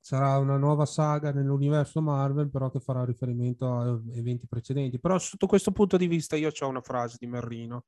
[0.01, 5.01] Sarà una nuova saga nell'universo Marvel, però che farà riferimento a eventi precedenti.
[5.01, 7.87] Però sotto questo punto di vista io ho una frase di Merrino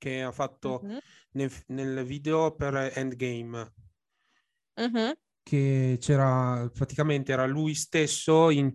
[0.00, 0.98] che ha fatto mm-hmm.
[1.32, 3.74] nel, nel, video per Endgame.
[4.80, 5.10] Mm-hmm.
[5.42, 8.74] che c'era praticamente era lui stesso in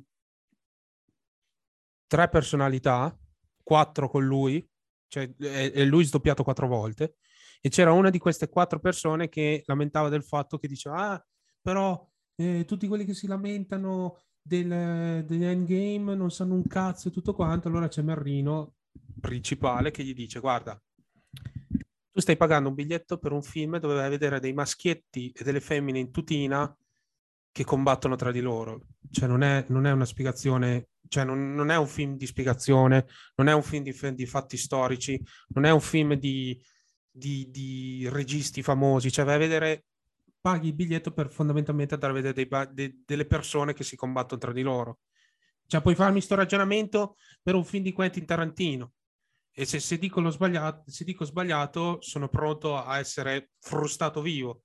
[2.05, 3.17] tre personalità,
[3.63, 4.63] quattro con lui,
[5.07, 7.15] cioè è, lui sdoppiato quattro volte,
[7.59, 11.25] e c'era una di queste quattro persone che lamentava del fatto che diceva, ah,
[11.59, 17.33] però eh, tutti quelli che si lamentano del, dell'endgame non sanno un cazzo e tutto
[17.33, 18.75] quanto, allora c'è Merrino
[19.19, 20.79] principale che gli dice, guarda,
[22.15, 25.43] tu stai pagando un biglietto per un film dove vai a vedere dei maschietti e
[25.43, 26.73] delle femmine in tutina
[27.51, 28.85] che combattono tra di loro.
[29.11, 33.05] Cioè non è, non è una spiegazione cioè non, non, è un film di spiegazione,
[33.35, 36.57] non è un film di, di fatti storici, non è un film di,
[37.11, 39.85] di, di, registi famosi, cioè vai a vedere,
[40.39, 44.39] paghi il biglietto per fondamentalmente andare a vedere dei, de, delle persone che si combattono
[44.39, 44.99] tra di loro.
[45.67, 48.93] Cioè puoi farmi sto ragionamento per un film di Quentin Tarantino
[49.57, 50.21] e se, se, dico,
[50.85, 54.63] se dico sbagliato sono pronto a essere frustato vivo,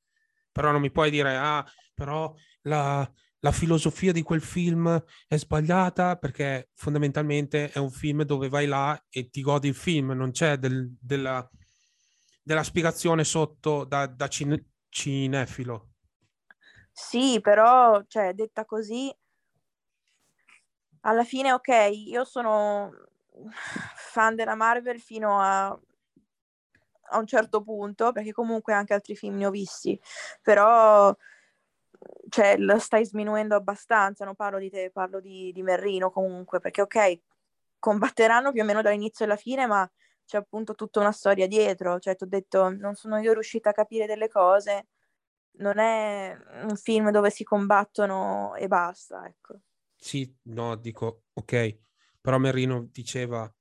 [0.50, 6.16] però non mi puoi dire, ah, però la, la filosofia di quel film è sbagliata
[6.16, 10.57] perché fondamentalmente è un film dove vai là e ti godi il film, non c'è
[10.57, 11.48] del, della,
[12.42, 15.92] della, spiegazione sotto da, da cine, cinefilo.
[16.90, 19.14] Sì, però, cioè, detta così,
[21.03, 22.90] alla fine, ok, io sono
[23.50, 29.46] fan della Marvel fino a, a un certo punto, perché comunque anche altri film ne
[29.46, 30.00] ho visti,
[30.42, 31.14] però
[32.29, 36.83] cioè, lo stai sminuendo abbastanza, non parlo di te, parlo di, di Merrino comunque, perché
[36.83, 37.20] ok,
[37.79, 39.90] combatteranno più o meno dall'inizio alla fine, ma
[40.24, 43.72] c'è appunto tutta una storia dietro, cioè ti ho detto, non sono io riuscita a
[43.74, 44.87] capire delle cose,
[45.53, 49.59] non è un film dove si combattono e basta, ecco.
[49.96, 51.79] Sì, no, dico, ok,
[52.20, 53.52] però Merrino diceva,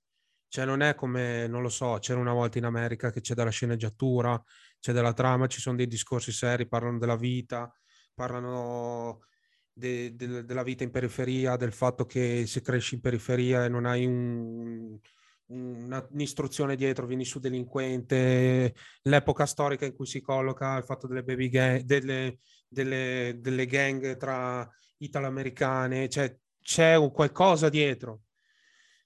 [0.47, 3.49] cioè non è come, non lo so, c'era una volta in America che c'è della
[3.51, 4.41] sceneggiatura,
[4.79, 7.71] c'è della trama, ci sono dei discorsi seri, parlano della vita,
[8.13, 9.21] parlano
[9.71, 13.85] de, de, della vita in periferia, del fatto che se cresci in periferia e non
[13.85, 14.99] hai un,
[15.47, 21.23] una, un'istruzione dietro, vieni su delinquente, l'epoca storica in cui si colloca il fatto delle
[21.23, 24.67] baby gang, delle, delle, delle gang tra
[24.97, 28.21] italo-americane, cioè c'è un qualcosa dietro.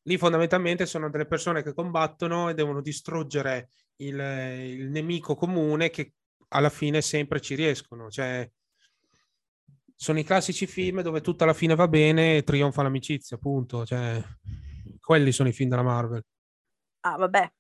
[0.03, 6.13] Lì fondamentalmente sono delle persone che combattono e devono distruggere il, il nemico comune che
[6.49, 8.09] alla fine sempre ci riescono.
[8.09, 8.49] Cioè,
[9.95, 13.85] sono i classici film dove tutta la fine va bene e trionfa l'amicizia, appunto.
[13.85, 14.21] Cioè,
[14.99, 16.23] quelli sono i film della Marvel.
[17.01, 17.51] Ah, vabbè.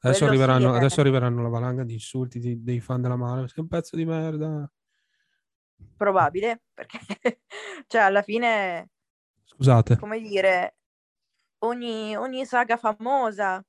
[0.00, 3.48] Adesso arriveranno, sì, adesso arriveranno, la valanga di insulti di, dei fan della Marvel.
[3.48, 4.70] Sei un pezzo di merda.
[5.96, 6.98] Probabile, perché
[7.88, 8.90] cioè alla fine...
[9.44, 9.96] Scusate.
[9.96, 10.77] Come dire,
[11.60, 13.64] ogni, ogni saga famosa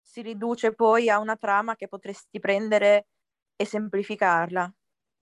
[0.00, 3.08] si riduce poi a una trama che potresti prendere
[3.56, 4.72] e semplificarla.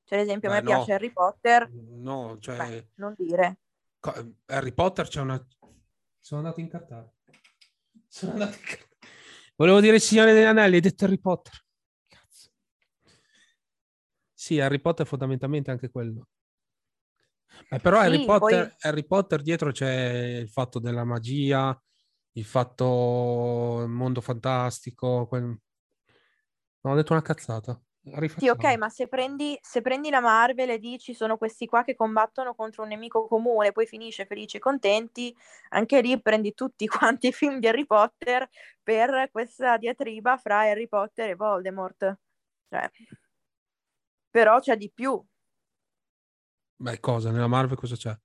[0.04, 0.74] Cioè, ad esempio, Beh, a me no.
[0.76, 1.68] piace Harry Potter.
[1.70, 2.56] No, cioè...
[2.56, 3.58] Beh, non dire.
[4.46, 5.44] Harry Potter c'è una...
[6.20, 7.14] Sono andato in cartare.
[8.06, 8.84] Sono andato in cartare.
[9.56, 11.52] Volevo dire il Signore degli Anelli, hai detto Harry Potter.
[12.06, 12.50] Cazzo.
[14.32, 16.28] Sì, Harry Potter è fondamentalmente anche quello.
[17.68, 18.76] Eh, però sì, Harry, Potter, poi...
[18.90, 21.78] Harry Potter dietro c'è il fatto della magia,
[22.32, 25.26] il fatto mondo fantastico.
[25.26, 25.42] Quel...
[25.44, 27.80] No, ho detto una cazzata.
[28.36, 31.96] Sì, ok, ma se prendi, se prendi la Marvel e dici sono questi qua che
[31.96, 35.34] combattono contro un nemico comune, poi finisce felici e contenti,
[35.70, 36.86] anche lì prendi tutti
[37.18, 38.48] quanti i film di Harry Potter
[38.80, 42.18] per questa diatriba fra Harry Potter e Voldemort.
[42.68, 42.88] Cioè,
[44.30, 45.20] però c'è di più.
[46.76, 47.30] Beh, cosa?
[47.30, 48.16] Nella Marvel cosa c'è?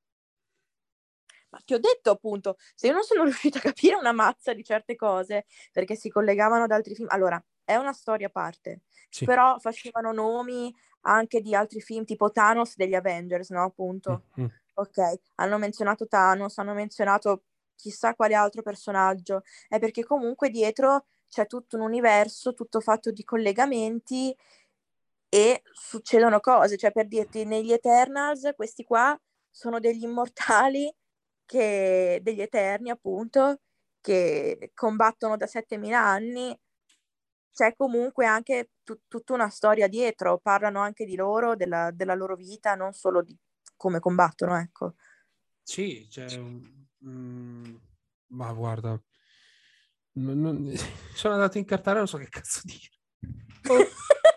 [1.52, 4.64] Ma ti ho detto appunto, se io non sono riuscita a capire una mazza di
[4.64, 9.26] certe cose perché si collegavano ad altri film, allora è una storia a parte, sì.
[9.26, 13.64] però facevano nomi anche di altri film tipo Thanos degli Avengers, no?
[13.64, 14.26] Appunto.
[14.40, 14.50] Mm-hmm.
[14.74, 17.44] Ok, hanno menzionato Thanos, hanno menzionato
[17.76, 23.24] chissà quale altro personaggio, è perché comunque dietro c'è tutto un universo, tutto fatto di
[23.24, 24.36] collegamenti
[25.34, 29.18] e succedono cose, cioè per dirti, negli Eternals questi qua
[29.50, 30.94] sono degli immortali,
[31.46, 33.62] che, degli Eterni appunto,
[34.02, 36.60] che combattono da 7000 anni
[37.54, 42.36] c'è comunque anche t- tutta una storia dietro, parlano anche di loro, della, della, loro
[42.36, 43.38] vita, non solo di
[43.78, 44.96] come combattono, ecco.
[45.64, 46.28] Sì, cioè,
[47.06, 47.76] mm,
[48.28, 49.02] ma guarda,
[50.14, 50.74] non, non,
[51.16, 52.90] sono andato in cartare, non so che cazzo dire.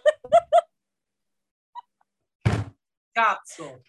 [3.14, 3.82] cazzo!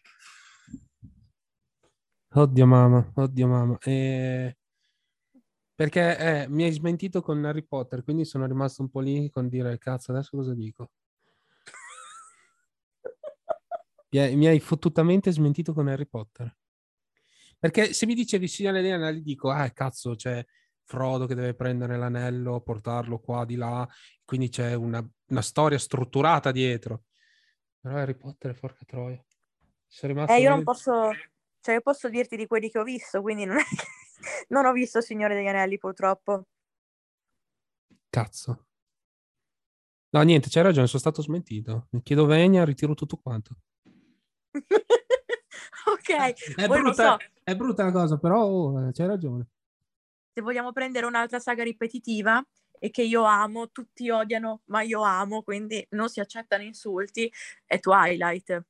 [2.35, 3.77] Oddio mamma, oddio mamma.
[3.79, 4.57] E...
[5.73, 9.49] Perché eh, mi hai smentito con Harry Potter, quindi sono rimasto un po' lì con
[9.49, 10.91] dire cazzo, adesso cosa dico?
[14.11, 16.55] Mi hai, mi hai fottutamente smentito con Harry Potter.
[17.57, 20.45] Perché se mi dicevi Signore degli Anelli, dico, ah, cazzo, c'è
[20.83, 23.87] Frodo che deve prendere l'anello, portarlo qua, di là,
[24.23, 27.05] quindi c'è una, una storia strutturata dietro.
[27.85, 29.23] Però Harry Potter, porca troia.
[30.01, 31.11] Eh, io non posso,
[31.61, 33.57] cioè io posso dirti di quelli che ho visto, quindi non,
[34.49, 36.47] non ho visto Signore degli Anelli purtroppo.
[38.09, 38.65] Cazzo.
[40.09, 41.85] No, niente, c'hai ragione, sono stato smentito.
[41.91, 43.55] Mi chiedo venia, ritiro tutto quanto.
[45.85, 47.25] ok, è brutta, so.
[47.43, 49.47] è brutta la cosa, però oh, c'hai ragione.
[50.33, 52.43] Se vogliamo prendere un'altra saga ripetitiva
[52.79, 57.31] e che io amo, tutti odiano, ma io amo, quindi non si accettano insulti,
[57.65, 58.65] è Twilight.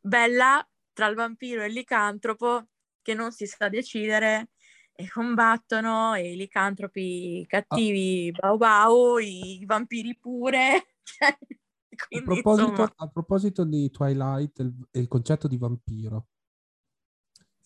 [0.00, 2.68] Bella tra il vampiro e il licantropo
[3.02, 4.50] che non si sa decidere
[4.92, 8.38] e combattono e i licantropi cattivi, ah.
[8.40, 10.96] bau bau, i vampiri pure.
[12.08, 14.58] Quindi, a, proposito, a, proposito, di Twilight
[14.90, 16.26] e il, concetto di vampiro,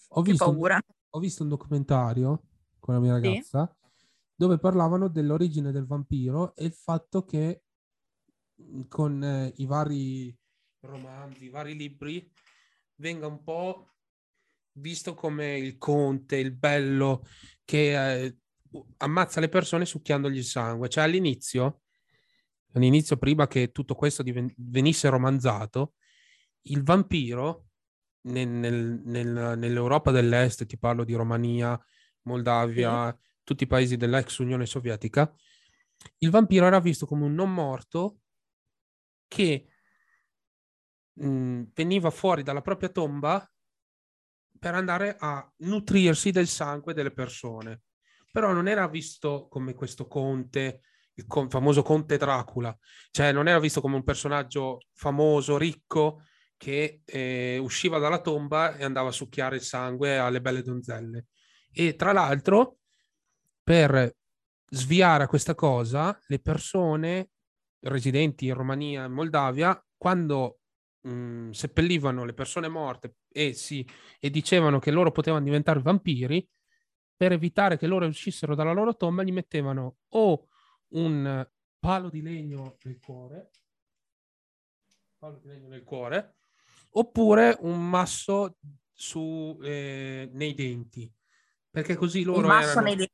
[0.08, 2.42] ho visto, ho visto, un, documentario
[2.82, 4.06] con la mia ragazza sì.
[4.34, 7.62] dove parlavano dell'origine del vampiro e il fatto che
[8.88, 10.36] con eh, i vari
[10.80, 12.28] romanzi, i vari libri,
[12.96, 13.94] venga un po'
[14.72, 17.24] visto come il conte, il bello
[17.64, 18.36] che eh,
[18.96, 20.88] ammazza le persone succhiandogli il sangue.
[20.88, 21.82] Cioè all'inizio,
[22.72, 25.94] all'inizio prima che tutto questo diven- venisse romanzato,
[26.62, 27.66] il vampiro
[28.22, 31.80] nel, nel, nel, nell'Europa dell'Est, ti parlo di Romania,
[32.22, 33.40] Moldavia, sì.
[33.44, 35.32] tutti i paesi dell'ex Unione Sovietica,
[36.18, 38.18] il vampiro era visto come un non morto
[39.28, 39.66] che
[41.12, 43.46] mh, mm, veniva fuori dalla propria tomba
[44.58, 47.82] per andare a nutrirsi del sangue delle persone.
[48.30, 50.82] Però non era visto come questo conte,
[51.14, 52.76] il con- famoso conte Dracula,
[53.10, 56.22] cioè non era visto come un personaggio famoso, ricco,
[56.56, 61.26] che eh, usciva dalla tomba e andava a succhiare il sangue alle belle donzelle.
[61.72, 62.78] E tra l'altro,
[63.62, 64.14] per
[64.68, 67.30] sviare a questa cosa, le persone
[67.80, 70.60] residenti in Romania e Moldavia, quando
[71.00, 73.86] mh, mm, seppellivano le persone morte e, si,
[74.20, 76.46] e dicevano che loro potevano diventare vampiri,
[77.16, 80.48] per evitare che loro uscissero dalla loro tomba, gli mettevano o
[80.88, 83.50] un palo di legno nel cuore,
[85.18, 86.36] palo di legno nel cuore
[86.94, 88.56] oppure un masso
[88.92, 91.10] su, eh, nei denti.
[91.72, 93.06] Perché così loro erano...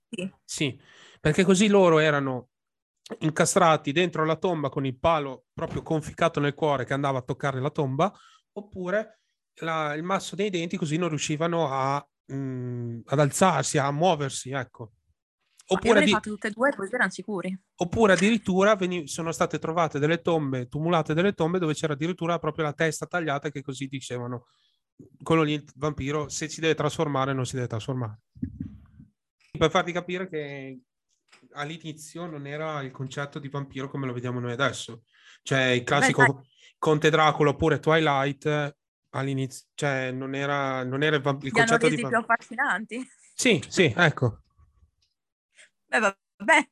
[0.45, 0.77] Sì,
[1.21, 2.49] perché così loro erano
[3.21, 7.61] incastrati dentro la tomba con il palo proprio conficcato nel cuore che andava a toccare
[7.61, 8.13] la tomba,
[8.55, 9.21] oppure
[9.61, 14.51] la, il masso dei denti così non riuscivano a, mh, mm, ad alzarsi, a muoversi,
[14.51, 14.95] ecco.
[15.71, 16.19] Oppure, di...
[16.21, 17.57] tutte e due, così erano sicuri.
[17.77, 19.07] Oppure addirittura veni...
[19.07, 23.51] sono state trovate delle tombe, tumulate delle tombe dove c'era addirittura proprio la testa tagliata
[23.51, 24.47] che così dicevano
[25.23, 28.21] quello lì il vampiro se si deve trasformare non si deve trasformare.
[29.59, 30.81] Per farti capire che
[31.53, 35.05] all'inizio non era il concetto di vampiro come lo vediamo noi adesso.
[35.43, 38.77] Cioè il classico Beh, Conte Dracula oppure Twilight
[39.11, 42.21] all'inizio, cioè non era, non era il, vamp- il concetto di vampiro.
[42.21, 43.09] affascinanti.
[43.35, 44.43] Sì, sì, ecco.
[45.87, 46.69] Beh, vabbè,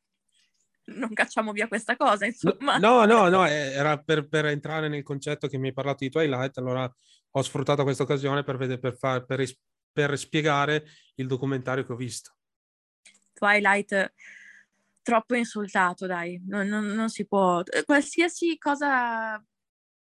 [0.86, 2.78] non cacciamo via questa cosa, insomma.
[2.78, 6.58] No, no, no, era per, per, entrare nel concetto che mi hai parlato di Twilight,
[6.58, 6.90] allora
[7.30, 9.44] ho sfruttato questa occasione per, vedere, per, far, per,
[9.92, 10.84] per spiegare
[11.16, 12.36] il documentario che ho visto.
[13.32, 14.12] Twilight
[15.02, 17.62] troppo insultato, dai, non, non, non, si può.
[17.84, 19.42] Qualsiasi cosa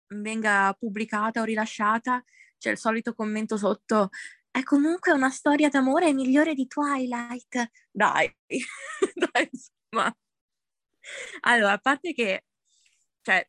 [0.08, 2.22] venga pubblicata o rilasciata,
[2.58, 4.10] c'è il solito commento sotto.
[4.50, 7.70] È comunque una storia d'amore migliore di Twilight.
[7.90, 8.36] Dai,
[9.14, 10.14] dai, insomma.
[11.40, 12.44] Allora, a parte che,
[13.22, 13.48] cioè,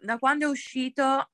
[0.00, 1.30] da quando è uscito,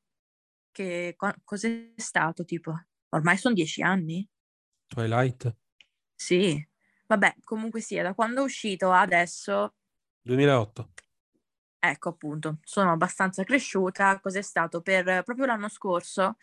[0.73, 2.87] che co- cos'è stato tipo?
[3.11, 4.29] Ormai sono dieci anni?
[4.89, 5.57] Twilight?
[6.15, 6.67] Sì,
[7.07, 9.75] Vabbè, comunque sia, da quando è uscito adesso...
[10.23, 10.91] 2008.
[11.79, 14.19] Ecco appunto, sono abbastanza cresciuta.
[14.19, 14.81] Cos'è stato?
[14.81, 16.37] Per proprio l'anno scorso,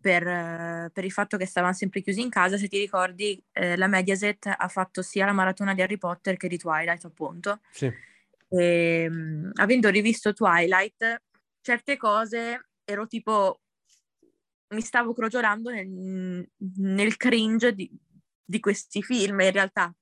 [0.00, 3.86] per, per il fatto che stavano sempre chiusi in casa, se ti ricordi, eh, la
[3.86, 7.60] Mediaset ha fatto sia la maratona di Harry Potter che di Twilight, appunto.
[7.70, 7.86] Sì.
[8.48, 11.22] E, ehm, avendo rivisto Twilight,
[11.60, 13.60] certe cose ero tipo
[14.70, 17.90] mi stavo crogiolando nel, nel cringe di,
[18.44, 19.94] di questi film in realtà.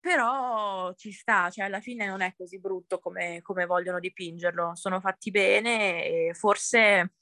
[0.00, 4.98] Però ci sta, cioè alla fine non è così brutto come, come vogliono dipingerlo, sono
[5.00, 7.12] fatti bene e forse,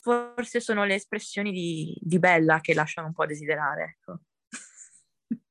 [0.00, 3.96] forse sono le espressioni di, di, Bella che lasciano un po' a desiderare.
[3.98, 4.20] Ecco.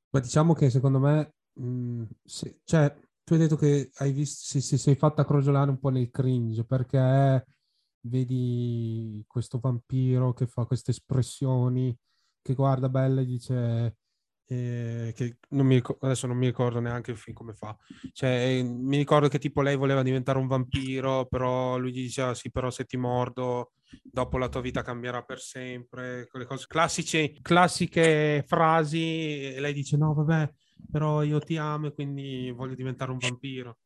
[0.09, 2.93] Ma diciamo che secondo me, mh, se, cioè,
[3.23, 6.63] tu hai detto che hai visto, si, si, sei fatta crogiolare un po' nel cringe
[6.63, 7.45] perché
[8.01, 11.95] vedi questo vampiro che fa queste espressioni,
[12.41, 13.97] che guarda bella e dice
[14.49, 17.77] eh, che non mi, adesso non mi ricordo neanche il film come fa.
[18.13, 22.49] Cioè, mi ricordo che tipo lei voleva diventare un vampiro, però lui gli diceva sì,
[22.49, 23.73] però se ti mordo,
[24.03, 26.27] dopo la tua vita cambierà per sempre.
[26.29, 30.49] Quelle cose classiche, classiche frasi, e lei dice no, vabbè,
[30.91, 33.77] però io ti amo e quindi voglio diventare un vampiro.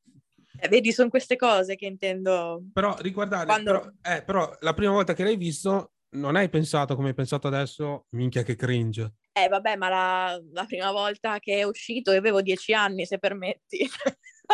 [0.59, 2.63] Eh, vedi, sono queste cose che intendo.
[2.73, 3.71] Però riguardate, Quando...
[3.71, 7.47] però, eh, però la prima volta che l'hai visto non hai pensato come hai pensato
[7.47, 9.13] adesso, minchia che cringe.
[9.31, 13.17] Eh vabbè, ma la, la prima volta che è uscito io avevo dieci anni, se
[13.17, 13.87] permetti.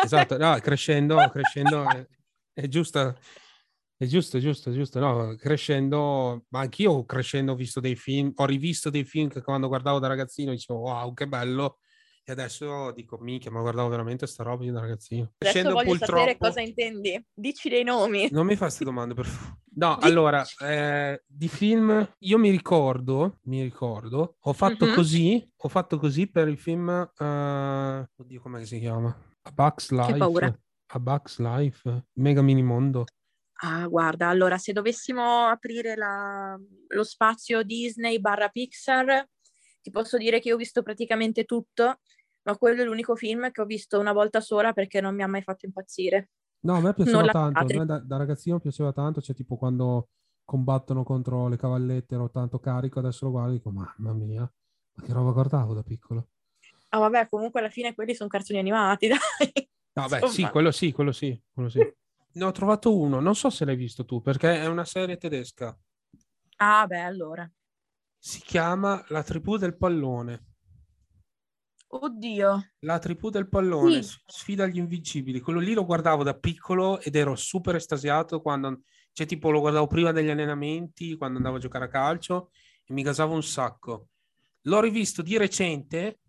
[0.04, 2.06] Esatto, no, crescendo, crescendo è,
[2.54, 2.68] è
[4.06, 8.46] giusto, è giusto, giusto, giusto, no, crescendo, ma anch'io crescendo ho visto dei film, ho
[8.46, 11.80] rivisto dei film che quando guardavo da ragazzino dicevo wow, che bello,
[12.30, 15.32] e adesso dico, minchia, ma guardavo veramente sta roba da ragazzino.
[15.38, 16.48] Adesso Scendo voglio sapere troppo...
[16.48, 17.26] cosa intendi.
[17.34, 18.28] Dici dei nomi.
[18.32, 19.60] Non mi fai queste domande, per favore.
[19.76, 20.08] No, Dici.
[20.08, 24.96] allora, eh, di film, io mi ricordo, mi ricordo, ho fatto mm-hmm.
[24.96, 29.08] così, ho fatto così per il film, uh, oddio, com'è che si chiama?
[29.44, 30.12] A Bugs Life.
[30.12, 30.60] Che paura.
[30.88, 33.06] A Bugs Life, Mega Mini Mondo.
[33.60, 39.28] Ah, guarda, allora, se dovessimo aprire la, lo spazio Disney barra Pixar,
[39.82, 42.00] ti posso dire che io ho visto praticamente tutto
[42.48, 45.28] ma quello è l'unico film che ho visto una volta sola perché non mi ha
[45.28, 46.30] mai fatto impazzire.
[46.62, 49.58] No, a me piaceva non tanto, a me da, da, ragazzino piaceva tanto, cioè tipo
[49.58, 50.10] quando
[50.46, 54.42] combattono contro le cavallette ero tanto carico, adesso lo guardo e dico mamma mia,
[54.94, 56.30] ma che roba guardavo da piccolo.
[56.90, 59.70] Ah vabbè, comunque alla fine quelli sono cartoni animati, dai.
[59.94, 61.80] No, beh, sì, quello sì, quello sì, quello sì.
[62.38, 65.76] Ne ho trovato uno, non so se l'hai visto tu, perché è una serie tedesca.
[66.58, 67.52] Ah, beh, allora.
[68.16, 70.46] Si chiama La tribù del pallone.
[71.88, 72.74] Oddio.
[72.82, 74.20] La tribù del pallone, sì.
[74.28, 75.40] sfida gli invincibili.
[75.40, 78.82] Quello lì lo guardavo da piccolo ed ero super estasiato quando,
[79.14, 82.52] cioè tipo lo guardavo prima degli allenamenti, quando andavo a giocare a calcio
[82.86, 84.10] e mi gasavo un sacco.
[84.64, 86.20] L'ho rivisto di recente,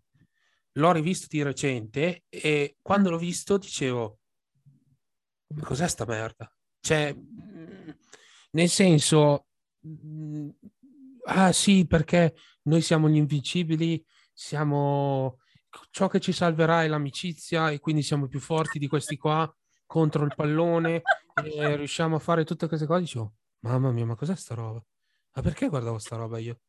[0.71, 4.18] l'ho rivisto di recente e quando l'ho visto dicevo,
[5.61, 6.51] cos'è sta merda?
[6.79, 7.15] Cioè,
[8.51, 9.47] nel senso,
[11.25, 15.39] ah sì, perché noi siamo gli invincibili, siamo
[15.91, 19.51] ciò che ci salverà è l'amicizia e quindi siamo più forti di questi qua
[19.85, 21.01] contro il pallone
[21.43, 23.01] e riusciamo a fare tutte queste cose.
[23.01, 24.83] Dicevo, mamma mia, ma cos'è sta roba?
[25.33, 26.59] Ma perché guardavo sta roba io?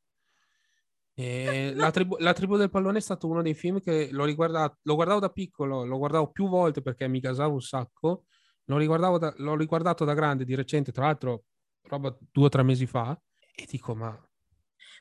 [1.15, 4.95] La tribù, la, tribù, del pallone è stato uno dei film che l'ho riguardato, lo
[4.95, 8.25] guardavo da piccolo, lo guardavo più volte perché mi gasavo un sacco.
[8.79, 11.45] L'ho, da, l'ho riguardato da grande di recente, tra l'altro,
[11.83, 13.19] roba due o tre mesi fa,
[13.55, 14.09] e dico, ma...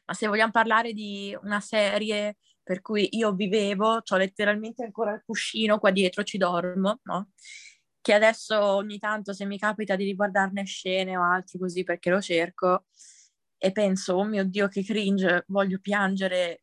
[0.06, 2.38] Ma se vogliamo parlare di una serie
[2.70, 7.32] per cui io vivevo, ho letteralmente ancora il cuscino qua dietro, ci dormo, no?
[8.00, 12.22] Che adesso ogni tanto se mi capita di riguardarne scene o altro così perché lo
[12.22, 12.86] cerco
[13.58, 16.62] e penso, oh mio Dio che cringe, voglio piangere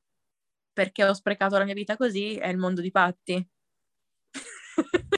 [0.73, 3.49] perché ho sprecato la mia vita così, è il mondo di Patti.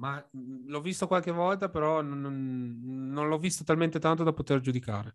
[0.00, 2.80] Ma mm, l'ho visto qualche volta, però non,
[3.12, 5.14] non l'ho visto talmente tanto da poter giudicare.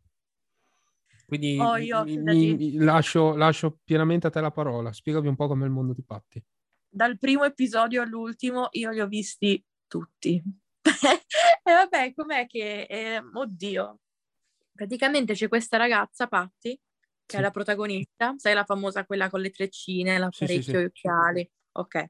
[1.25, 4.93] Quindi oh, io, mi, mi, lascio, lascio, pienamente a te la parola.
[4.93, 6.41] Spiegami un po' com'è il mondo di Patti.
[6.87, 10.39] Dal primo episodio all'ultimo io li ho visti tutti.
[10.83, 12.83] e vabbè, com'è che...
[12.83, 13.99] Eh, oddio.
[14.71, 16.79] Praticamente c'è questa ragazza, Patti,
[17.25, 17.37] che sì.
[17.37, 18.35] è la protagonista.
[18.37, 21.51] Sai la famosa quella con le treccine, l'apparecchio, sì, sì, gli occhiali.
[21.71, 22.05] Ok.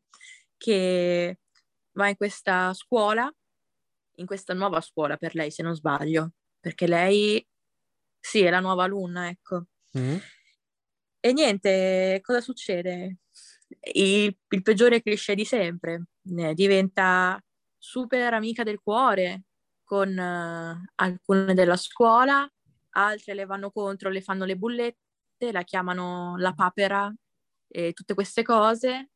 [0.58, 1.40] Che
[1.96, 3.32] va in questa scuola,
[4.18, 6.32] in questa nuova scuola per lei, se non sbaglio.
[6.60, 7.46] Perché lei
[8.20, 9.66] sì, è la nuova alunna, ecco.
[9.98, 10.18] Mm.
[11.20, 13.18] E niente, cosa succede?
[13.94, 16.06] Il, il peggiore cliché di sempre.
[16.22, 17.40] Diventa
[17.78, 19.44] super amica del cuore
[19.84, 22.52] con uh, alcune della scuola,
[22.92, 27.14] altre le vanno contro, le fanno le bullette, la chiamano la papera
[27.68, 29.12] e tutte queste cose.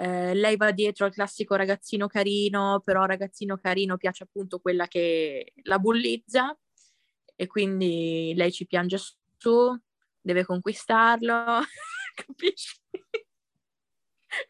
[0.00, 5.54] Eh, lei va dietro al classico ragazzino carino, però ragazzino carino piace appunto quella che
[5.64, 6.56] la bullizza
[7.34, 8.96] e quindi lei ci piange
[9.36, 9.76] su,
[10.20, 11.34] deve conquistarlo,
[12.14, 12.76] capisci?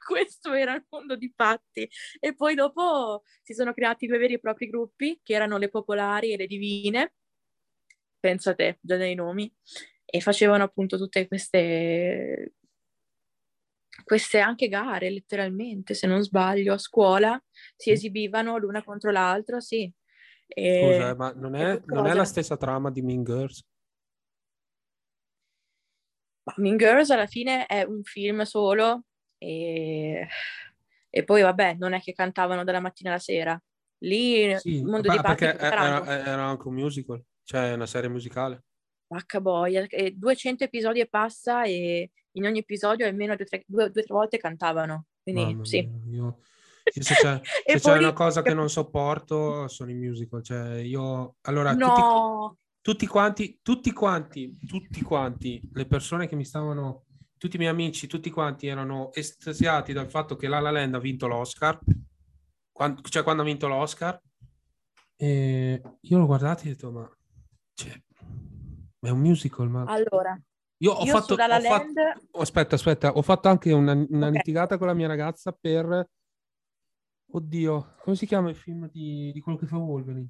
[0.07, 1.89] Questo era il mondo di Patti.
[2.21, 6.33] E poi dopo si sono creati due veri e propri gruppi, che erano le popolari
[6.33, 7.15] e le divine,
[8.21, 9.51] pensa te, già dai nomi,
[10.05, 12.53] e facevano appunto tutte queste
[14.05, 17.43] queste anche gare, letteralmente, se non sbaglio, a scuola
[17.77, 19.93] si esibivano l'una contro l'altra, sì,
[20.47, 20.95] e...
[20.95, 23.63] Scusa, ma non è, non è, la stessa trama di Mean Girls?
[26.45, 29.05] Ma mean Girls alla fine è un film solo
[29.37, 30.27] e
[31.11, 33.61] E poi vabbè, non è che cantavano dalla mattina alla sera.
[34.03, 38.09] Lì Sì, il mondo di Patrick perché era, era anche un musical, cioè una serie
[38.09, 38.65] musicale.
[39.09, 43.65] Vacca boia, e 200 episodi e passa e in ogni episodio almeno due o tre,
[43.67, 45.07] due, tre volte cantavano.
[45.23, 45.91] Quindi sì.
[46.11, 46.39] io-
[46.95, 51.37] io se c'è, se c'è una cosa che non sopporto sono i musical, cioè io,
[51.43, 57.05] allora, tutti, No, tutti quanti, tutti quanti, tutti quanti, le persone che mi stavano,
[57.37, 60.99] tutti i miei amici, tutti quanti erano estasiati dal fatto che La La Land ha
[60.99, 61.79] vinto l'Oscar,
[62.73, 64.21] quan- cioè quando ha vinto l'Oscar,
[65.17, 67.19] e io l'ho guardato e ho detto, ma,
[67.75, 68.01] cioè,
[69.01, 69.85] è un musical, ma...
[69.85, 70.41] allora,
[70.79, 71.99] Io ho io fatto, ho fatto- Land,
[72.33, 74.33] oh, aspetta, aspetta, ho fatto anche una, una Ok.
[74.35, 76.09] litigata con la mia ragazza per,
[77.31, 80.29] oddio, come si chiama il film di, di quello che fa Wolverine?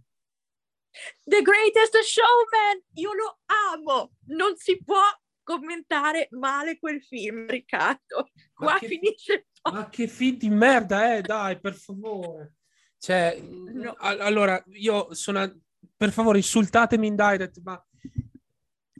[1.22, 3.38] The Greatest Showman, io lo
[3.74, 5.00] amo, non si può
[5.42, 8.28] commentare male quel film, Riccardo.
[8.56, 9.46] Ma Qua che- finisce.
[9.70, 12.54] Ma che film di merda, eh, dai, per favore.
[12.98, 13.92] Cioè, No.
[13.98, 15.56] a- allora, io sono, a-
[15.96, 17.82] per favore, insultatemi in direct, ma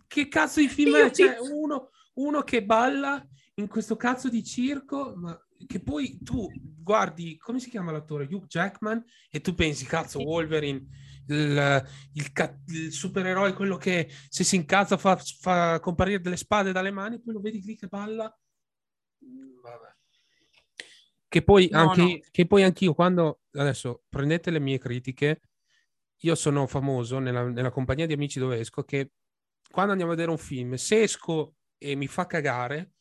[0.09, 1.11] che cazzo di film è?
[1.11, 6.51] Cioè, uno, uno che balla in questo cazzo di circo, ma che poi tu
[6.81, 8.29] guardi, come si chiama l'attore?
[8.31, 10.21] Hugh Jackman, e tu pensi, cazzo.
[10.23, 10.85] Wolverine,
[11.27, 12.33] il, il
[12.69, 17.35] il supereroe, quello che se si incazza fa, fa comparire delle spade dalle mani, poi
[17.35, 18.37] lo vedi lì che balla.
[19.25, 19.97] Mm, Vabbè.
[21.29, 22.19] Che poi, No, anche, no.
[22.31, 25.43] che poi anch'io, quando adesso prendete le mie critiche,
[26.23, 29.11] io sono famoso nella, nella compagnia di amici dove esco che
[29.71, 32.95] quando andiamo a vedere un film, se esco e mi fa cagare,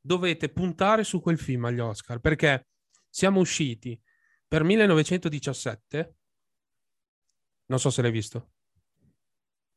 [0.00, 2.68] dovete puntare su quel film agli Oscar perché
[3.08, 4.00] siamo usciti
[4.46, 6.16] per 1917.
[7.66, 8.50] Non so se l'hai visto.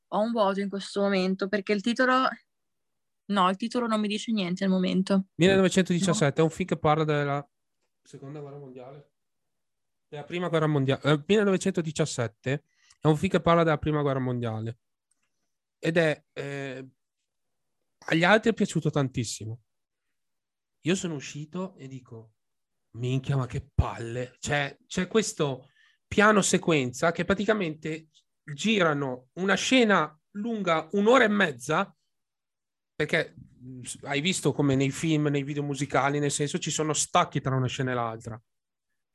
[0.09, 2.27] Ho un vuoto in questo momento perché il titolo...
[3.29, 5.27] No, il titolo non mi dice niente al momento.
[5.35, 7.49] 1917 è un film che parla della
[8.01, 9.11] seconda guerra mondiale,
[10.07, 11.01] della prima guerra mondiale.
[11.03, 12.63] Eh, 1917
[13.01, 14.79] è un film che parla della prima guerra mondiale
[15.80, 16.88] ed è eh,
[18.09, 19.61] agli altri è piaciuto tantissimo.
[20.82, 22.34] Io sono uscito e dico,
[22.91, 24.36] minchia, ma che palle!
[24.39, 25.69] Cioè, c'è questo
[26.07, 28.07] piano sequenza che praticamente
[28.43, 31.93] girano una scena lunga un'ora e mezza
[32.95, 33.36] perché
[34.03, 37.67] hai visto come nei film, nei video musicali, nel senso ci sono stacchi tra una
[37.67, 38.41] scena e l'altra,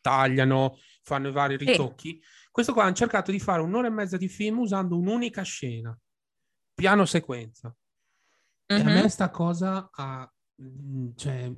[0.01, 2.21] tagliano, fanno i vari ritocchi.
[2.51, 5.99] Questo qua hanno cercato di fare un'ora e mezza di film usando un'unica scena,
[6.75, 7.75] piano sequenza.
[8.67, 8.93] E a Mhm.
[8.93, 11.53] me sta cosa ha, mh, cioè,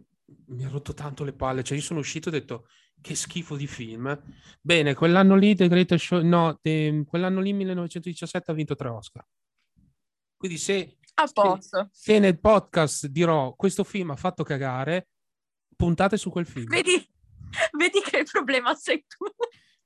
[0.46, 1.62] mi ha rotto tanto le palle.
[1.62, 2.66] Cioè, io sono uscito e ho detto
[3.00, 4.18] che schifo di film.
[4.60, 9.24] Bene, quell'anno lì, The Greatest Show, no, The- quell'anno lì, 1917, ha vinto tre Oscar.
[10.36, 10.98] Quindi se
[11.32, 11.88] posto.
[11.92, 15.08] se nel podcast dirò questo film ha fatto cagare,
[15.76, 16.66] puntate su quel film.
[16.66, 17.08] Vedi,
[17.78, 19.24] vedi che il problema sei tu.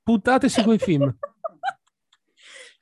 [0.03, 1.15] Puntate su quel film.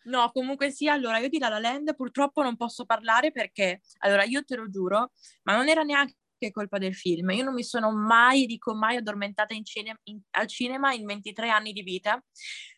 [0.07, 4.23] No, comunque sì, allora io di La La Land purtroppo non posso parlare perché, allora
[4.23, 5.11] io te lo giuro,
[5.43, 6.15] ma non era neanche
[6.51, 7.29] colpa del film.
[7.31, 11.49] Io non mi sono mai, dico mai, addormentata in cine- in- al cinema in 23
[11.49, 12.23] anni di vita.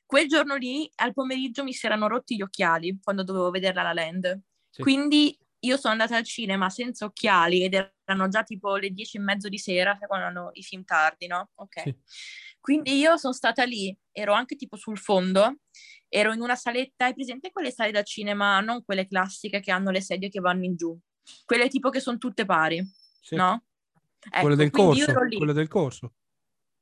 [0.06, 3.84] Quel giorno lì, al pomeriggio, mi si erano rotti gli occhiali quando dovevo vedere La
[3.84, 4.42] La Land.
[4.72, 4.82] Sì.
[4.82, 7.74] Quindi io sono andata al cinema senza occhiali ed
[8.06, 11.50] erano già tipo le 10 e mezzo di sera, quando hanno i film tardi, no?
[11.56, 11.82] Ok.
[11.84, 11.96] Sì.
[12.60, 15.60] Quindi io sono stata lì, ero anche tipo sul fondo,
[16.10, 19.92] ero in una saletta, hai presente quelle sale da cinema, non quelle classiche che hanno
[19.92, 20.98] le sedie che vanno in giù,
[21.46, 22.84] quelle tipo che sono tutte pari,
[23.22, 23.36] Sì.
[23.36, 23.64] no?
[24.20, 25.12] Quello Ecco, del quindi io corso.
[25.20, 25.38] ero lì.
[25.38, 26.14] Quello del corso.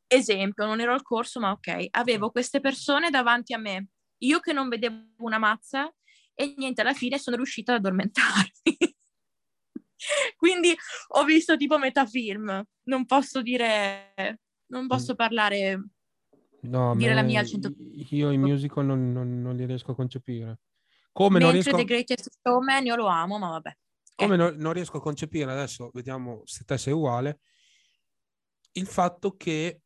[0.07, 4.53] Esempio, non ero al corso, ma ok, avevo queste persone davanti a me, io che
[4.53, 5.93] non vedevo una mazza
[6.33, 8.51] e niente, alla fine sono riuscita ad addormentarmi.
[10.37, 10.75] Quindi
[11.09, 14.13] ho visto tipo metà film, non posso dire,
[14.67, 15.89] non posso parlare
[16.61, 17.73] No, Dire la mia al cento-
[18.09, 20.59] io i musical non, non- non li riesco a concepire.
[21.11, 23.77] Come non Mentre riesco, The Greatest Showman io lo amo, ma vabbè.
[24.15, 27.39] come non- non riesco a concepire, adesso vediamo se te sei uguale,
[28.73, 29.81] il fatto che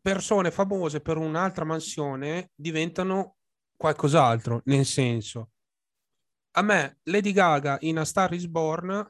[0.00, 3.36] persone famose per un'altra mansione diventano
[3.76, 5.50] qualcos'altro, nel senso,
[6.52, 9.08] a me Lady Gaga in A Star is Born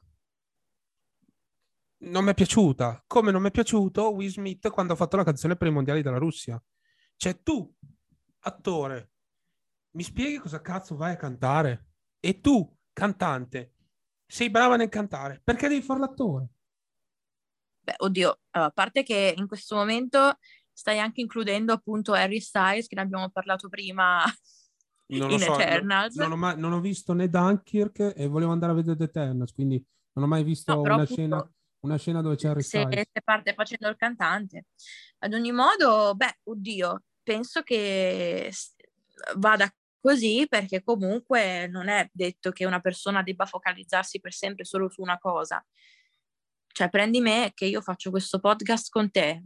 [2.01, 5.25] non mi è piaciuta, come non mi è piaciuto Will Smith quando ha fatto la
[5.25, 6.63] canzone per i mondiali della Russia.
[7.17, 7.73] Cioè tu,
[8.41, 9.11] attore,
[9.97, 11.87] mi spieghi cosa cazzo vai a cantare?
[12.21, 13.75] E tu, cantante,
[14.27, 16.49] sei brava nel cantare, perché devi fare l'attore?
[17.81, 20.37] Beh, oddio, a parte che in questo momento
[20.73, 24.23] stai anche includendo appunto Harry Styles, che ne abbiamo parlato prima
[25.07, 26.15] Non in so, Eternals.
[26.17, 29.53] non, ho mai- non ho visto né Dunkirk e volevo andare a vedere The Eternals,
[29.53, 32.87] quindi non ho mai visto No, una appunto- scena Una scena dove c'è Harry se,
[32.91, 34.67] se parte facendo il cantante.
[35.19, 38.53] Ad ogni modo, beh, oddio, penso che
[39.37, 44.89] vada così perché comunque non è detto che una persona debba focalizzarsi per sempre solo
[44.89, 45.65] su una cosa.
[46.67, 49.45] Cioè, prendi me che io faccio questo podcast con te,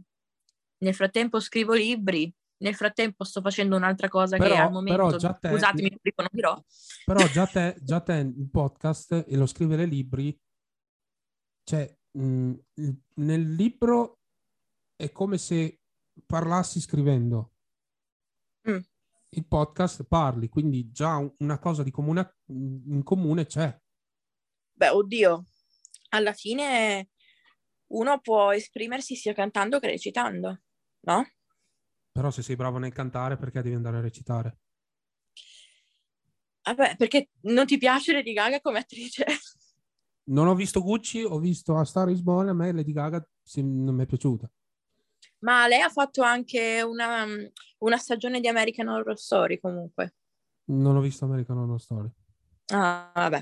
[0.79, 5.49] nel frattempo scrivo libri, nel frattempo sto facendo un'altra cosa però, che al momento, te,
[5.49, 6.63] scusatemi, non dirò.
[7.05, 10.37] Però già te, già te il podcast e lo scrivere libri,
[11.63, 14.19] cioè mh, mm, nel libro
[14.95, 15.81] è come se
[16.25, 17.53] parlassi scrivendo.
[18.69, 18.79] Mm.
[19.29, 23.75] Il podcast parli, quindi già una cosa di comune, in comune c'è.
[24.71, 25.45] Beh, oddio,
[26.09, 27.09] alla fine
[27.87, 30.61] uno può esprimersi sia cantando che recitando,
[31.01, 31.27] no?
[32.11, 34.59] Però se sei bravo nel cantare, perché devi andare a recitare?
[36.61, 39.25] Vabbè, perché non ti piace Lady Gaga come attrice?
[40.25, 43.95] Non ho visto Gucci, ho visto A Star is Born, a me Lady Gaga non
[43.95, 44.49] mi è piaciuta.
[45.39, 47.25] Ma lei ha fatto anche una,
[47.79, 50.15] una stagione di American Horror Story comunque.
[50.65, 52.09] Non ho visto American Horror Story.
[52.67, 53.41] Ah, vabbè.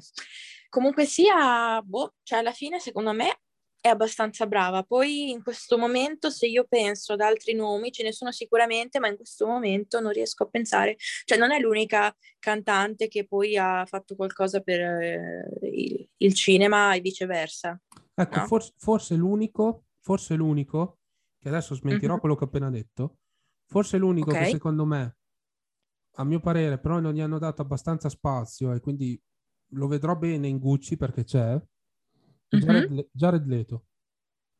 [0.70, 3.42] Comunque sia, boh, cioè alla fine secondo me
[3.82, 4.84] è abbastanza brava.
[4.84, 9.08] Poi in questo momento, se io penso ad altri nomi, ce ne sono sicuramente, ma
[9.08, 10.96] in questo momento non riesco a pensare.
[11.26, 16.94] Cioè, non è l'unica cantante che poi ha fatto qualcosa per eh, il, il, cinema
[16.94, 17.82] e viceversa.
[18.14, 18.46] Ecco, no?
[18.46, 21.00] forse, forse, l'unico, forse l'unico,
[21.40, 22.20] che adesso smentirò mm-hmm.
[22.20, 23.18] quello che ho appena detto,
[23.66, 24.44] forse l'unico okay.
[24.44, 25.18] che secondo me,
[26.16, 29.20] a mio parere, però non gli hanno dato abbastanza spazio e quindi
[29.74, 31.60] lo vedrò bene in Gucci perché c'è,
[32.58, 33.00] Jared, mm-hmm.
[33.12, 33.86] Jared Leto.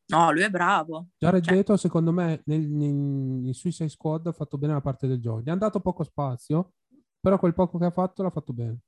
[0.08, 1.10] No, lui è bravo.
[1.18, 1.56] Jared cioè...
[1.56, 5.42] Leto, secondo me, nel, nel, nel Suicide Squad ha fatto bene la parte del gioco.
[5.42, 6.74] Gli hanno dato poco spazio,
[7.20, 8.80] però quel poco che ha fatto l'ha fatto bene.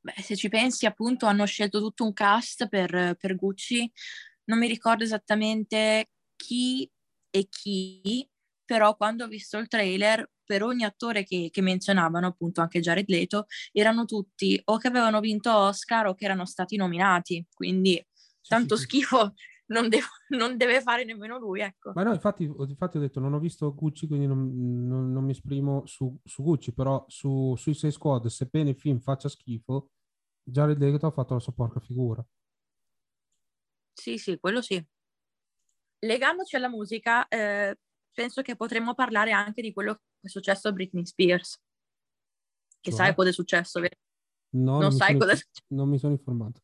[0.00, 3.90] Beh, se ci pensi, appunto, hanno scelto tutto un cast per, per Gucci.
[4.44, 6.90] Non mi ricordo esattamente chi
[7.30, 8.28] e chi,
[8.64, 13.04] però quando ho visto il trailer per ogni attore che, che, menzionavano, appunto anche Jared
[13.08, 18.02] Leto, erano tutti o che avevano vinto Oscar o che erano stati nominati, quindi
[18.40, 19.34] sì, tanto sì, schifo
[19.68, 21.92] non, devo, non, deve fare nemmeno lui, ecco.
[21.94, 25.32] Ma no, infatti, infatti ho detto, non ho visto Gucci, quindi non, non, non mi
[25.32, 29.90] esprimo su, su, Gucci, però su Suicide Squad, sebbene il film faccia schifo,
[30.42, 32.24] Jared Leto ha fatto la sua porca figura.
[33.92, 34.82] Sì, sì, quello sì.
[36.00, 37.76] Legandoci alla musica, eh,
[38.18, 41.60] penso che potremmo parlare anche di quello che è successo a Britney Spears.
[42.80, 42.98] Che cioè?
[42.98, 43.96] sai cosa è successo, vero?
[44.50, 45.66] No, non, non sai cosa è successo.
[45.68, 46.60] Non mi sono informato.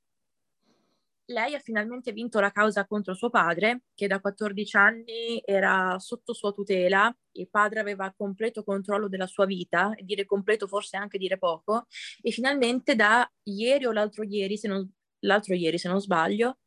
[1.29, 6.35] Lei ha finalmente vinto la causa contro suo padre, che da 14 anni era sotto
[6.35, 7.15] sua tutela.
[7.33, 11.87] Il padre aveva completo controllo della sua vita, e dire completo forse anche dire poco,
[12.21, 14.87] e finalmente da ieri o l'altro ieri, se non,
[15.21, 16.59] l'altro ieri se non sbaglio,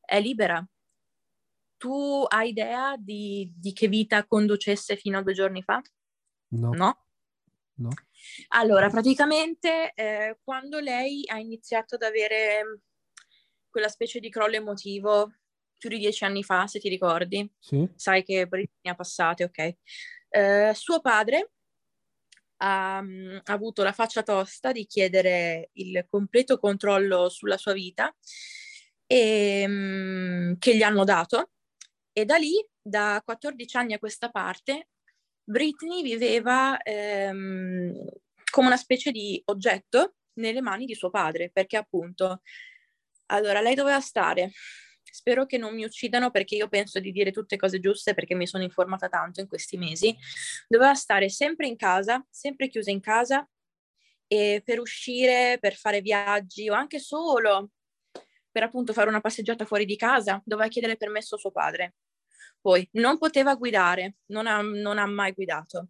[0.00, 0.64] è libera
[1.82, 5.82] tu hai idea di, di, che vita conducesse fino a due giorni fa?
[6.52, 6.70] No.
[6.72, 7.06] No?
[7.74, 7.90] no.
[8.48, 12.80] Allora, praticamente eh, quando lei ha iniziato ad avere
[13.68, 15.32] quella specie di crollo emotivo
[15.78, 17.88] più di dieci anni fa, se ti ricordi, sì.
[17.96, 19.76] sai che Britney ha passate, ok?
[20.28, 21.50] Eh, suo padre
[22.58, 28.14] ha, ha, avuto la faccia tosta di chiedere il completo controllo sulla sua vita
[29.06, 31.50] e, um, che gli hanno dato
[32.12, 34.90] e da lì, da 14 anni a questa parte,
[35.44, 37.92] Britney viveva ehm,
[38.50, 42.42] come una specie di oggetto nelle mani di suo padre, perché appunto,
[43.26, 44.52] allora lei doveva stare.
[45.02, 48.46] Spero che non mi uccidano perché io penso di dire tutte cose giuste perché mi
[48.46, 50.16] sono informata tanto in questi mesi.
[50.68, 53.46] Doveva stare sempre in casa, sempre chiusa in casa
[54.26, 57.72] e per uscire, per fare viaggi o anche solo
[58.50, 61.94] per appunto fare una passeggiata fuori di casa, doveva chiedere permesso a suo padre.
[62.62, 65.88] Poi non poteva guidare, non ha, non ha mai guidato.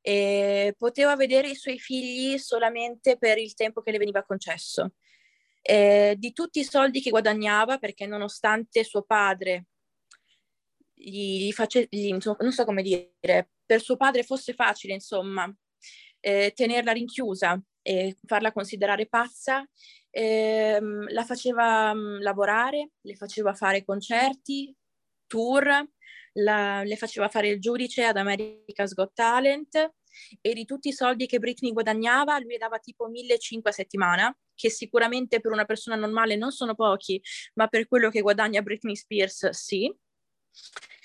[0.00, 4.94] E poteva vedere i suoi figli solamente per il tempo che le veniva concesso.
[5.60, 9.66] E di tutti i soldi che guadagnava, perché nonostante suo padre
[10.94, 13.12] gli, gli face, gli, non so come dire,
[13.66, 15.52] per suo padre fosse facile, insomma,
[16.20, 19.68] eh, tenerla rinchiusa e farla considerare pazza,
[20.10, 24.74] eh, la faceva mm, lavorare, le faceva fare concerti,
[25.26, 25.64] tour,
[26.34, 29.94] la, le faceva fare il giudice ad America's Got Talent
[30.40, 34.70] e di tutti i soldi che Britney guadagnava lui dava tipo 1500 a settimana, che
[34.70, 37.20] sicuramente per una persona normale non sono pochi,
[37.54, 39.94] ma per quello che guadagna Britney Spears sì.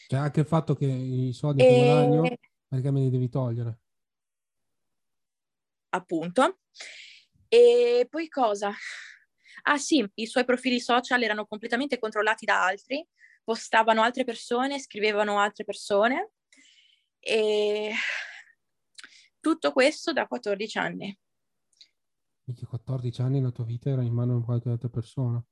[0.08, 1.68] C'è anche il fatto che i soldi e...
[1.68, 2.22] che guadagno
[2.72, 3.80] perché me li devi togliere.
[5.90, 6.60] Appunto.
[7.50, 8.74] E poi cosa?
[9.64, 13.06] Ah sì, i suoi profili social erano completamente controllati da altri,
[13.44, 16.32] postavano altre persone, scrivevano altre persone
[17.20, 17.92] e
[19.40, 21.20] tutto questo da 14 anni.
[22.44, 25.44] Quindi 14 anni la tua vita era in mano a qualche altra persona.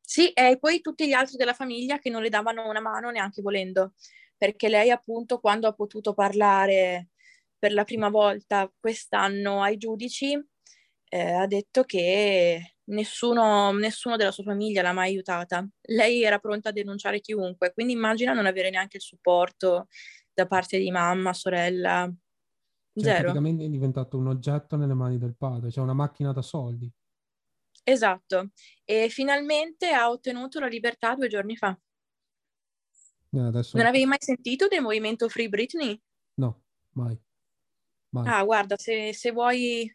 [0.00, 3.40] Sì, e poi tutti gli altri della famiglia che non le davano una mano neanche
[3.40, 3.94] volendo,
[4.36, 7.10] perché lei appunto quando ha potuto parlare
[7.58, 10.32] per la prima volta quest'anno ai giudici
[11.12, 15.66] eh, ha detto che nessuno, nessuno della sua famiglia l'ha mai aiutata.
[15.82, 19.88] Lei era pronta a denunciare chiunque, quindi immagina non avere neanche il supporto
[20.32, 22.10] da parte di mamma, sorella.
[22.94, 23.20] Cioè, Zero.
[23.20, 26.90] praticamente è diventato un oggetto nelle mani del padre, cioè una macchina da soldi.
[27.84, 28.50] Esatto.
[28.84, 31.76] E finalmente ha ottenuto la libertà due giorni fa.
[33.30, 33.76] Eh, adesso...
[33.76, 36.00] Non avevi mai sentito del movimento Free Britney?
[36.34, 36.62] No,
[36.92, 37.18] mai.
[38.10, 38.28] mai.
[38.28, 39.90] Ah, guarda, se, se vuoi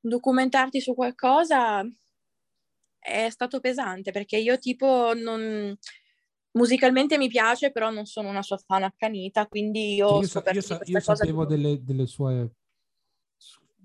[0.00, 1.84] documentarti su qualcosa
[3.08, 5.76] è stato pesante perché io tipo non...
[6.52, 10.60] musicalmente mi piace però non sono una sua fan accanita quindi io, io, sa- io,
[10.60, 11.56] sa- io sapevo di...
[11.56, 12.52] delle, delle, sue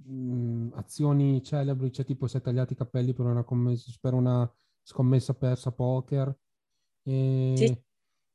[0.06, 4.52] mh, azioni celebri cioè tipo si è tagliati i capelli per una, commessa, per una
[4.82, 6.36] scommessa persa poker
[7.04, 7.84] e, sì.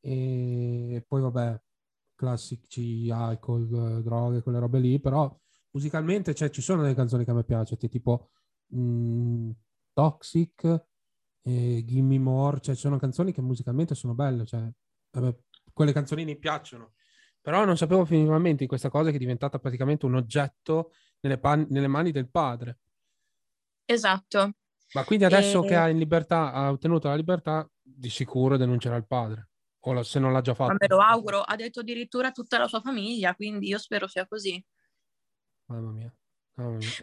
[0.01, 1.61] e poi vabbè
[2.14, 5.32] classici alcol, droghe, quelle robe lì però
[5.70, 8.30] musicalmente cioè, ci sono delle canzoni che a me piacciono, tipo
[8.68, 9.51] mh, mm,
[9.99, 10.84] Toxic,
[11.42, 14.62] e Gimme More, cioè ci sono canzoni che musicalmente sono belle, cioè,
[15.11, 15.36] vabbè,
[15.72, 16.92] quelle canzoni mi piacciono.
[17.40, 21.66] Però non sapevo finalmente di questa cosa che è diventata praticamente un oggetto nelle, pan-
[21.70, 22.78] nelle mani del padre.
[23.84, 24.53] Esatto.
[24.92, 25.66] Ma quindi adesso e...
[25.66, 29.49] che ha in libertà, ha ottenuto la libertà, di sicuro denuncerà il padre.
[29.80, 30.70] O la, se non l'ha già fatto.
[30.70, 34.28] Ma me lo auguro, ha detto addirittura tutta la sua famiglia, quindi io spero sia
[34.28, 34.64] così.
[35.64, 36.14] Mamma mia.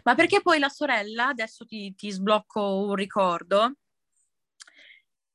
[0.02, 3.76] Ma perché poi la sorella, adesso ti, ti sblocco un ricordo,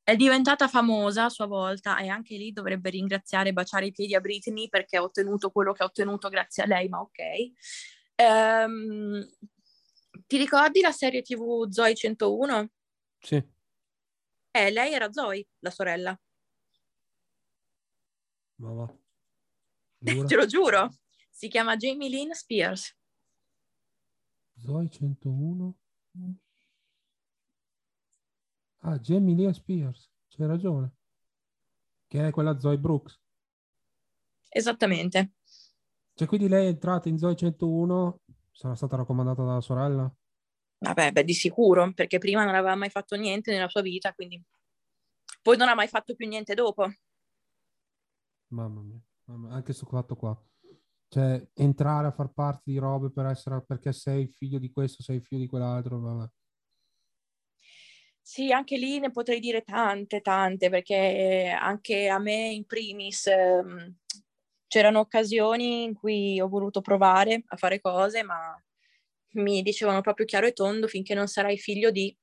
[0.04, 4.14] è diventata famosa a sua volta e anche lì dovrebbe ringraziare e baciare i piedi
[4.14, 7.20] a Britney perché ha ottenuto quello che ha ottenuto grazie a lei, ma ok.
[8.18, 9.28] Um,
[10.28, 12.70] ti ricordi la serie TV Zoe 101?
[13.20, 13.36] Sì.
[14.52, 16.20] Eh, lei era Zoe, la sorella.
[18.56, 18.94] Ma va.
[20.28, 20.90] Te lo giuro.
[21.30, 22.96] Si chiama Jamie Lynn Spears.
[24.62, 25.76] Zoe 101.
[28.84, 30.96] Ah, Jamie Lee Spears, c'hai ragione.
[32.08, 33.20] Che è quella Zoe Brooks.
[34.50, 35.34] Esattamente.
[36.14, 40.14] Cioè, quindi lei è entrata in Zoe 101, sarà stata raccomandata dalla sorella?
[40.80, 44.44] Vabbè, beh, di sicuro, perché prima non aveva mai fatto niente nella sua vita, quindi
[45.42, 46.92] poi non ha mai fatto più niente dopo.
[48.48, 49.56] Mamma mia, mamma mia.
[49.56, 50.40] anche sto fatto qua.
[51.14, 55.20] Cioè, entrare a far parte di robe per essere, perché sei figlio di questo, sei
[55.20, 56.30] figlio di quell'altro, vabbè.
[58.24, 63.94] Sì, anche lì ne potrei dire tante, tante, perché anche a me in primis ehm,
[64.68, 68.56] c'erano occasioni in cui ho voluto provare a fare cose, ma
[69.34, 72.16] mi dicevano proprio chiaro e tondo, finché non sarai figlio di,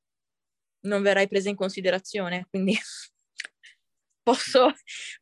[0.82, 2.46] non verrai presa in considerazione.
[2.50, 2.74] Quindi
[4.22, 4.72] posso,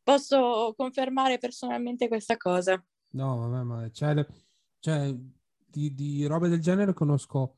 [0.03, 2.81] posso confermare personalmente questa cosa.
[3.09, 4.25] No, vabbè, ma c'è,
[4.79, 5.15] c'è
[5.65, 7.57] di, di, robe del genere conosco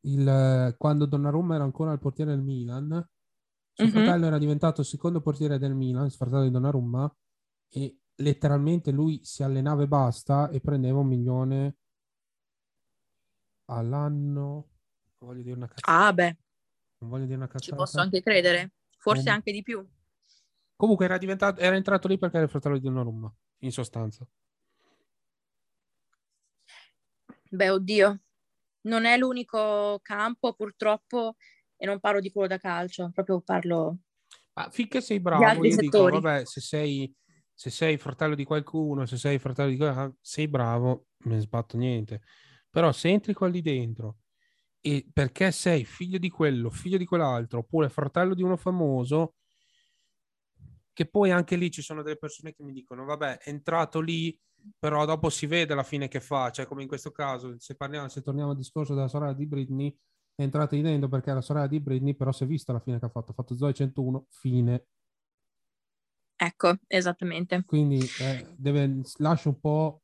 [0.00, 3.08] il, quando Donnarumma era ancora il portiere del Milan,
[3.72, 3.92] suo mm-hmm.
[3.92, 7.14] fratello era diventato secondo portiere del Milan, il fratello di Donnarumma,
[7.68, 11.76] e letteralmente lui si allenava e basta e prendeva un milione
[13.66, 14.68] all'anno.
[15.18, 16.06] Non voglio dire una cazzata.
[16.06, 16.36] Ah, beh.
[16.98, 17.64] Non voglio dire una cazzata.
[17.64, 19.86] Ci posso anche credere, forse Com- anche di più.
[20.76, 24.26] Comunque era, diventato, era entrato lì perché era il fratello di Donnarumma, in sostanza.
[27.54, 28.20] Beh, oddio,
[28.82, 31.36] non è l'unico campo purtroppo
[31.76, 33.98] e non parlo di quello da calcio, proprio parlo...
[34.54, 36.16] Ma finché sei bravo, io settori.
[36.16, 37.14] dico, vabbè, se sei,
[37.52, 42.22] se sei fratello di qualcuno, se sei fratello di qualcuno, sei bravo, non sbatto niente.
[42.70, 44.20] Però se entri qua lì dentro
[44.80, 49.34] e perché sei figlio di quello, figlio di quell'altro, oppure fratello di uno famoso,
[50.94, 54.38] che poi anche lì ci sono delle persone che mi dicono, vabbè, è entrato lì
[54.78, 58.08] però dopo si vede la fine che fa, cioè come in questo caso, se, parliamo,
[58.08, 59.96] se torniamo al discorso della sorella di Britney,
[60.34, 62.98] è entrata ridendo perché è la sorella di Britney, però si è vista la fine
[62.98, 64.86] che ha fatto, ha fatto Zoe 101, fine.
[66.36, 67.62] Ecco, esattamente.
[67.64, 70.02] Quindi eh, deve, lascia un po',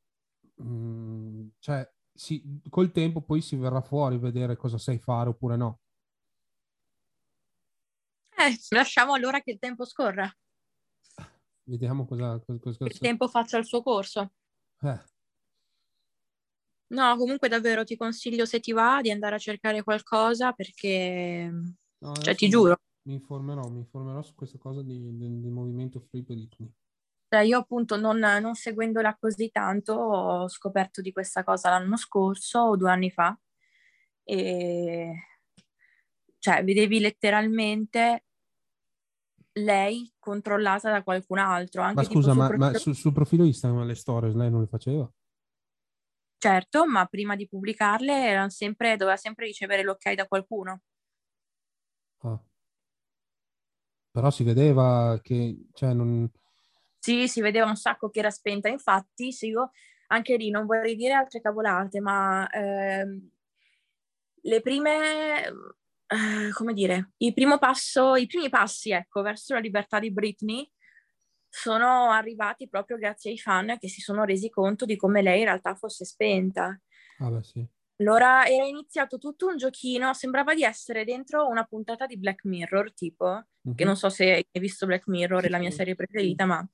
[0.55, 5.55] mh, mm, cioè si, col tempo poi si verrà fuori vedere cosa sai fare oppure
[5.55, 5.79] no.
[8.29, 10.31] Eh, lasciamo allora che il tempo scorra.
[11.63, 12.39] Vediamo cosa...
[12.39, 14.31] cosa, cosa il tempo faccia il suo corso.
[14.81, 14.99] Eh.
[16.87, 21.51] No, comunque davvero ti consiglio se ti va di andare a cercare qualcosa perché,
[21.99, 22.77] no, cioè ti giuro.
[23.03, 26.71] Mi informerò, mi informerò su questa cosa di, del, del movimento Free Britney.
[27.27, 32.59] Cioè, io appunto non, non seguendola così tanto ho scoperto di questa cosa l'anno scorso
[32.59, 33.39] o due anni fa
[34.23, 35.13] e
[36.39, 38.25] cioè vedevi letteralmente
[39.63, 41.81] lei controllata da qualcun altro.
[41.93, 42.71] ma scusa, ma, profilo...
[42.71, 45.11] ma sul, sul profilo Instagram le stories lei non le faceva?
[46.37, 50.81] Certo, ma prima di pubblicarle sempre, doveva sempre ricevere l'ok da qualcuno.
[52.19, 52.41] Ah.
[54.11, 56.29] Però si vedeva che, cioè, non...
[56.97, 58.69] Sì, si vedeva un sacco che era spenta.
[58.69, 59.71] Infatti, se io
[60.07, 63.29] anche lì non vorrei dire altre cavolate, ma ehm,
[64.43, 65.51] le prime,
[66.11, 70.69] eh, come dire, il primo passo, i primi passi, ecco, verso la libertà di Britney
[71.47, 75.45] sono arrivati proprio grazie ai fan che si sono resi conto di come lei in
[75.45, 76.79] realtà fosse spenta.
[77.19, 77.67] Ah beh, sì.
[77.97, 82.93] Allora era iniziato tutto un giochino, sembrava di essere dentro una puntata di Black Mirror,
[82.93, 83.75] tipo, mm-hmm.
[83.75, 86.65] che non so se hai visto Black Mirror, è la mia serie preferita, ma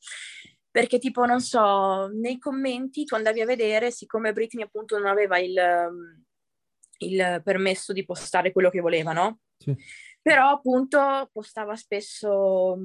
[0.70, 5.40] perché tipo, non so, nei commenti tu andavi a vedere, siccome Britney appunto non aveva
[5.40, 5.54] il,
[7.00, 9.40] il permesso di postare quello che voleva, no?
[9.58, 9.76] Sì.
[10.22, 12.78] Però appunto postava spesso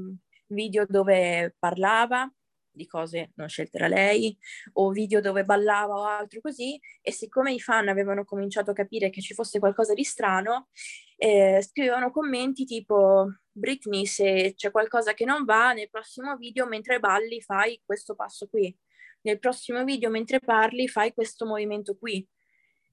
[0.46, 2.30] video dove parlava
[2.72, 4.36] di cose non scelte da lei
[4.74, 9.10] o video dove ballava o altro così e siccome i fan avevano cominciato a capire
[9.10, 10.68] che ci fosse qualcosa di strano
[11.16, 17.00] eh, scrivevano commenti tipo Britney se c'è qualcosa che non va nel prossimo video mentre
[17.00, 18.74] balli fai questo passo qui
[19.22, 22.26] nel prossimo video mentre parli fai questo movimento qui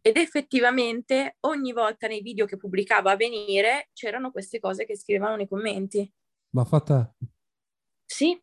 [0.01, 5.35] ed effettivamente ogni volta nei video che pubblicava a venire c'erano queste cose che scrivevano
[5.35, 6.11] nei commenti
[6.51, 7.13] ma fatta
[8.09, 8.41] sì,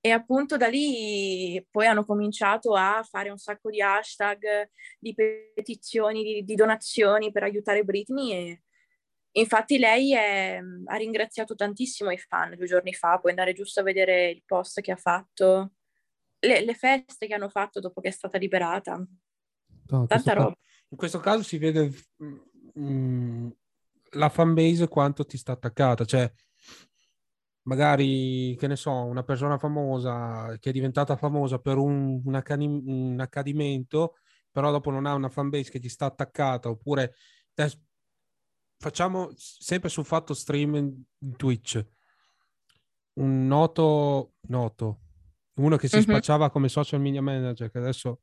[0.00, 4.68] e appunto da lì poi hanno cominciato a fare un sacco di hashtag,
[4.98, 8.62] di petizioni, di, di donazioni per aiutare Britney e
[9.40, 13.84] infatti lei è, ha ringraziato tantissimo i fan due giorni fa, puoi andare giusto a
[13.84, 15.72] vedere il post che ha fatto,
[16.40, 19.02] le, le feste che hanno fatto dopo che è stata liberata.
[19.86, 20.54] No, Tanta roba.
[20.92, 22.36] In questo caso si vede mh,
[22.78, 23.48] mm,
[24.12, 26.30] la fanbase quanto ti sta attaccata, cioè
[27.62, 32.82] magari, che ne so, una persona famosa che è diventata famosa per un, un, accadi-
[32.84, 34.16] un accadimento,
[34.50, 37.14] però dopo non ha una fanbase che ti sta attaccata, oppure
[37.54, 37.72] eh,
[38.78, 41.84] facciamo sempre sul fatto stream in Twitch.
[43.14, 45.00] Un noto, noto,
[45.54, 46.04] uno che si mm-hmm.
[46.04, 48.20] spacciava come social media manager, che adesso,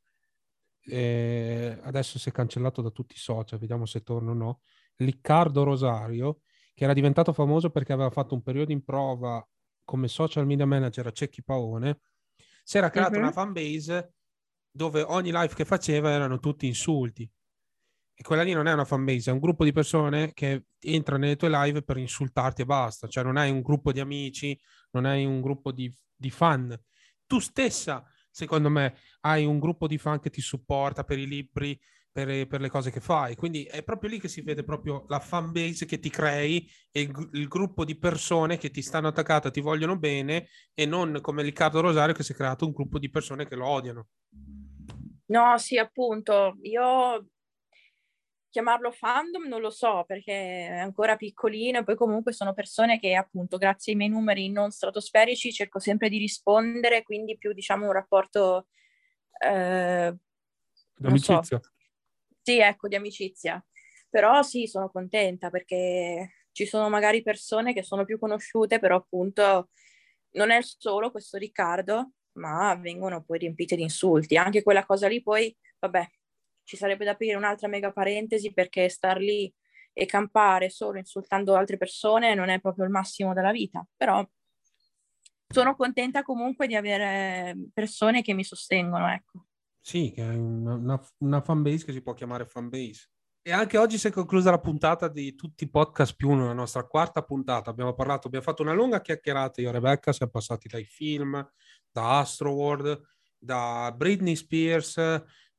[0.86, 4.62] eh, adesso si è cancellato da tutti i social, vediamo se torna o no.
[4.96, 6.42] Riccardo Rosario,
[6.74, 9.46] che era diventato famoso perché aveva fatto un periodo in prova
[9.84, 12.02] come social media manager a Cecchi Paone,
[12.64, 13.22] si era creata uh-huh.
[13.22, 14.14] una fan base
[14.72, 17.30] dove ogni live che faceva erano tutti insulti.
[18.14, 21.18] E quella lì non è una fan base, è un gruppo di persone che entra
[21.18, 23.08] nelle tue live per insultarti e basta.
[23.08, 24.60] Cioè non hai un gruppo di amici,
[24.92, 26.78] non hai un gruppo di, di fan.
[27.26, 31.80] Tu stessa, secondo me, hai un gruppo di fan che ti supporta per i libri,
[32.12, 33.36] per, per, le cose che fai.
[33.36, 37.02] Quindi è proprio lì che si vede proprio la fan base che ti crei e
[37.02, 41.44] il, il gruppo di persone che ti stanno attaccate, ti vogliono bene e non come
[41.44, 44.08] Riccardo Rosario che si è creato un gruppo di persone che lo odiano.
[45.26, 47.28] No, sì, appunto, io
[48.50, 53.14] chiamarlo fandom non lo so perché è ancora piccolino e poi comunque sono persone che
[53.14, 57.92] appunto grazie ai miei numeri non stratosferici cerco sempre di rispondere, quindi più diciamo un
[57.94, 58.68] rapporto
[59.42, 60.16] eh,
[61.00, 61.42] D'amicizia.
[61.42, 61.62] So,
[62.42, 63.64] sì, ecco, di amicizia.
[64.10, 69.70] Però sì, sono contenta perché ci sono magari persone che sono più conosciute, però appunto
[70.32, 74.36] non è solo questo Riccardo, ma vengono poi riempite di insulti.
[74.36, 76.10] Anche quella cosa lì poi, vabbè,
[76.70, 79.52] ci sarebbe da aprire un'altra mega parentesi perché star lì
[79.92, 84.24] e campare solo insultando altre persone non è proprio il massimo della vita, però
[85.48, 89.48] sono contenta comunque di avere persone che mi sostengono, ecco.
[89.82, 93.10] Sì, che è una, una, una fanbase che si può chiamare fanbase.
[93.42, 96.54] E anche oggi si è conclusa la puntata di tutti i podcast più uno, la
[96.54, 97.72] nostra quarta puntata.
[97.72, 101.44] Abbiamo parlato, abbiamo fatto una lunga chiacchierata io e Rebecca, siamo passati dai film,
[101.90, 103.02] da Astroworld,
[103.40, 104.98] da Britney Spears,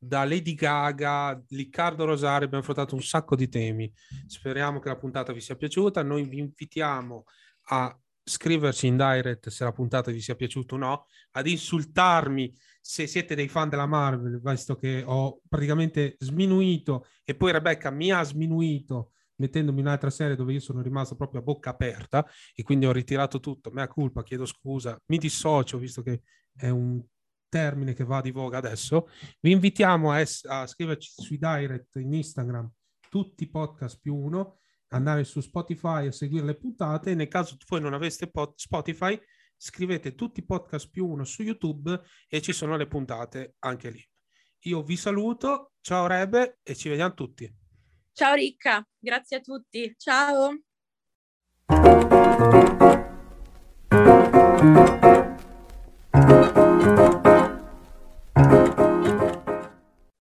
[0.02, 3.92] da Lady Gaga, Riccardo Rosario, abbiamo affrontato un sacco di temi.
[4.26, 6.02] Speriamo che la puntata vi sia piaciuta.
[6.02, 7.24] Noi vi invitiamo
[7.68, 13.06] a scriverci in direct se la puntata vi sia piaciuta o no, ad insultarmi se
[13.06, 18.22] siete dei fan della Marvel, visto che ho praticamente sminuito e poi Rebecca mi ha
[18.22, 22.92] sminuito mettendomi un'altra serie dove io sono rimasto proprio a bocca aperta e quindi ho
[22.92, 26.22] ritirato tutto, mea culpa, chiedo scusa, mi dissocio visto che
[26.54, 27.02] è un
[27.50, 29.10] termine che va di voga adesso.
[29.40, 32.70] Vi invitiamo a, es- a scriverci sui direct in Instagram
[33.10, 37.14] tutti i podcast più uno, andare su Spotify a seguire le puntate.
[37.14, 39.20] Nel caso voi non aveste pot- Spotify,
[39.56, 44.08] scrivete tutti i podcast più uno su YouTube e ci sono le puntate anche lì.
[44.64, 47.52] Io vi saluto, ciao Rebe e ci vediamo tutti.
[48.12, 49.94] Ciao Ricca, grazie a tutti.
[49.98, 50.54] Ciao.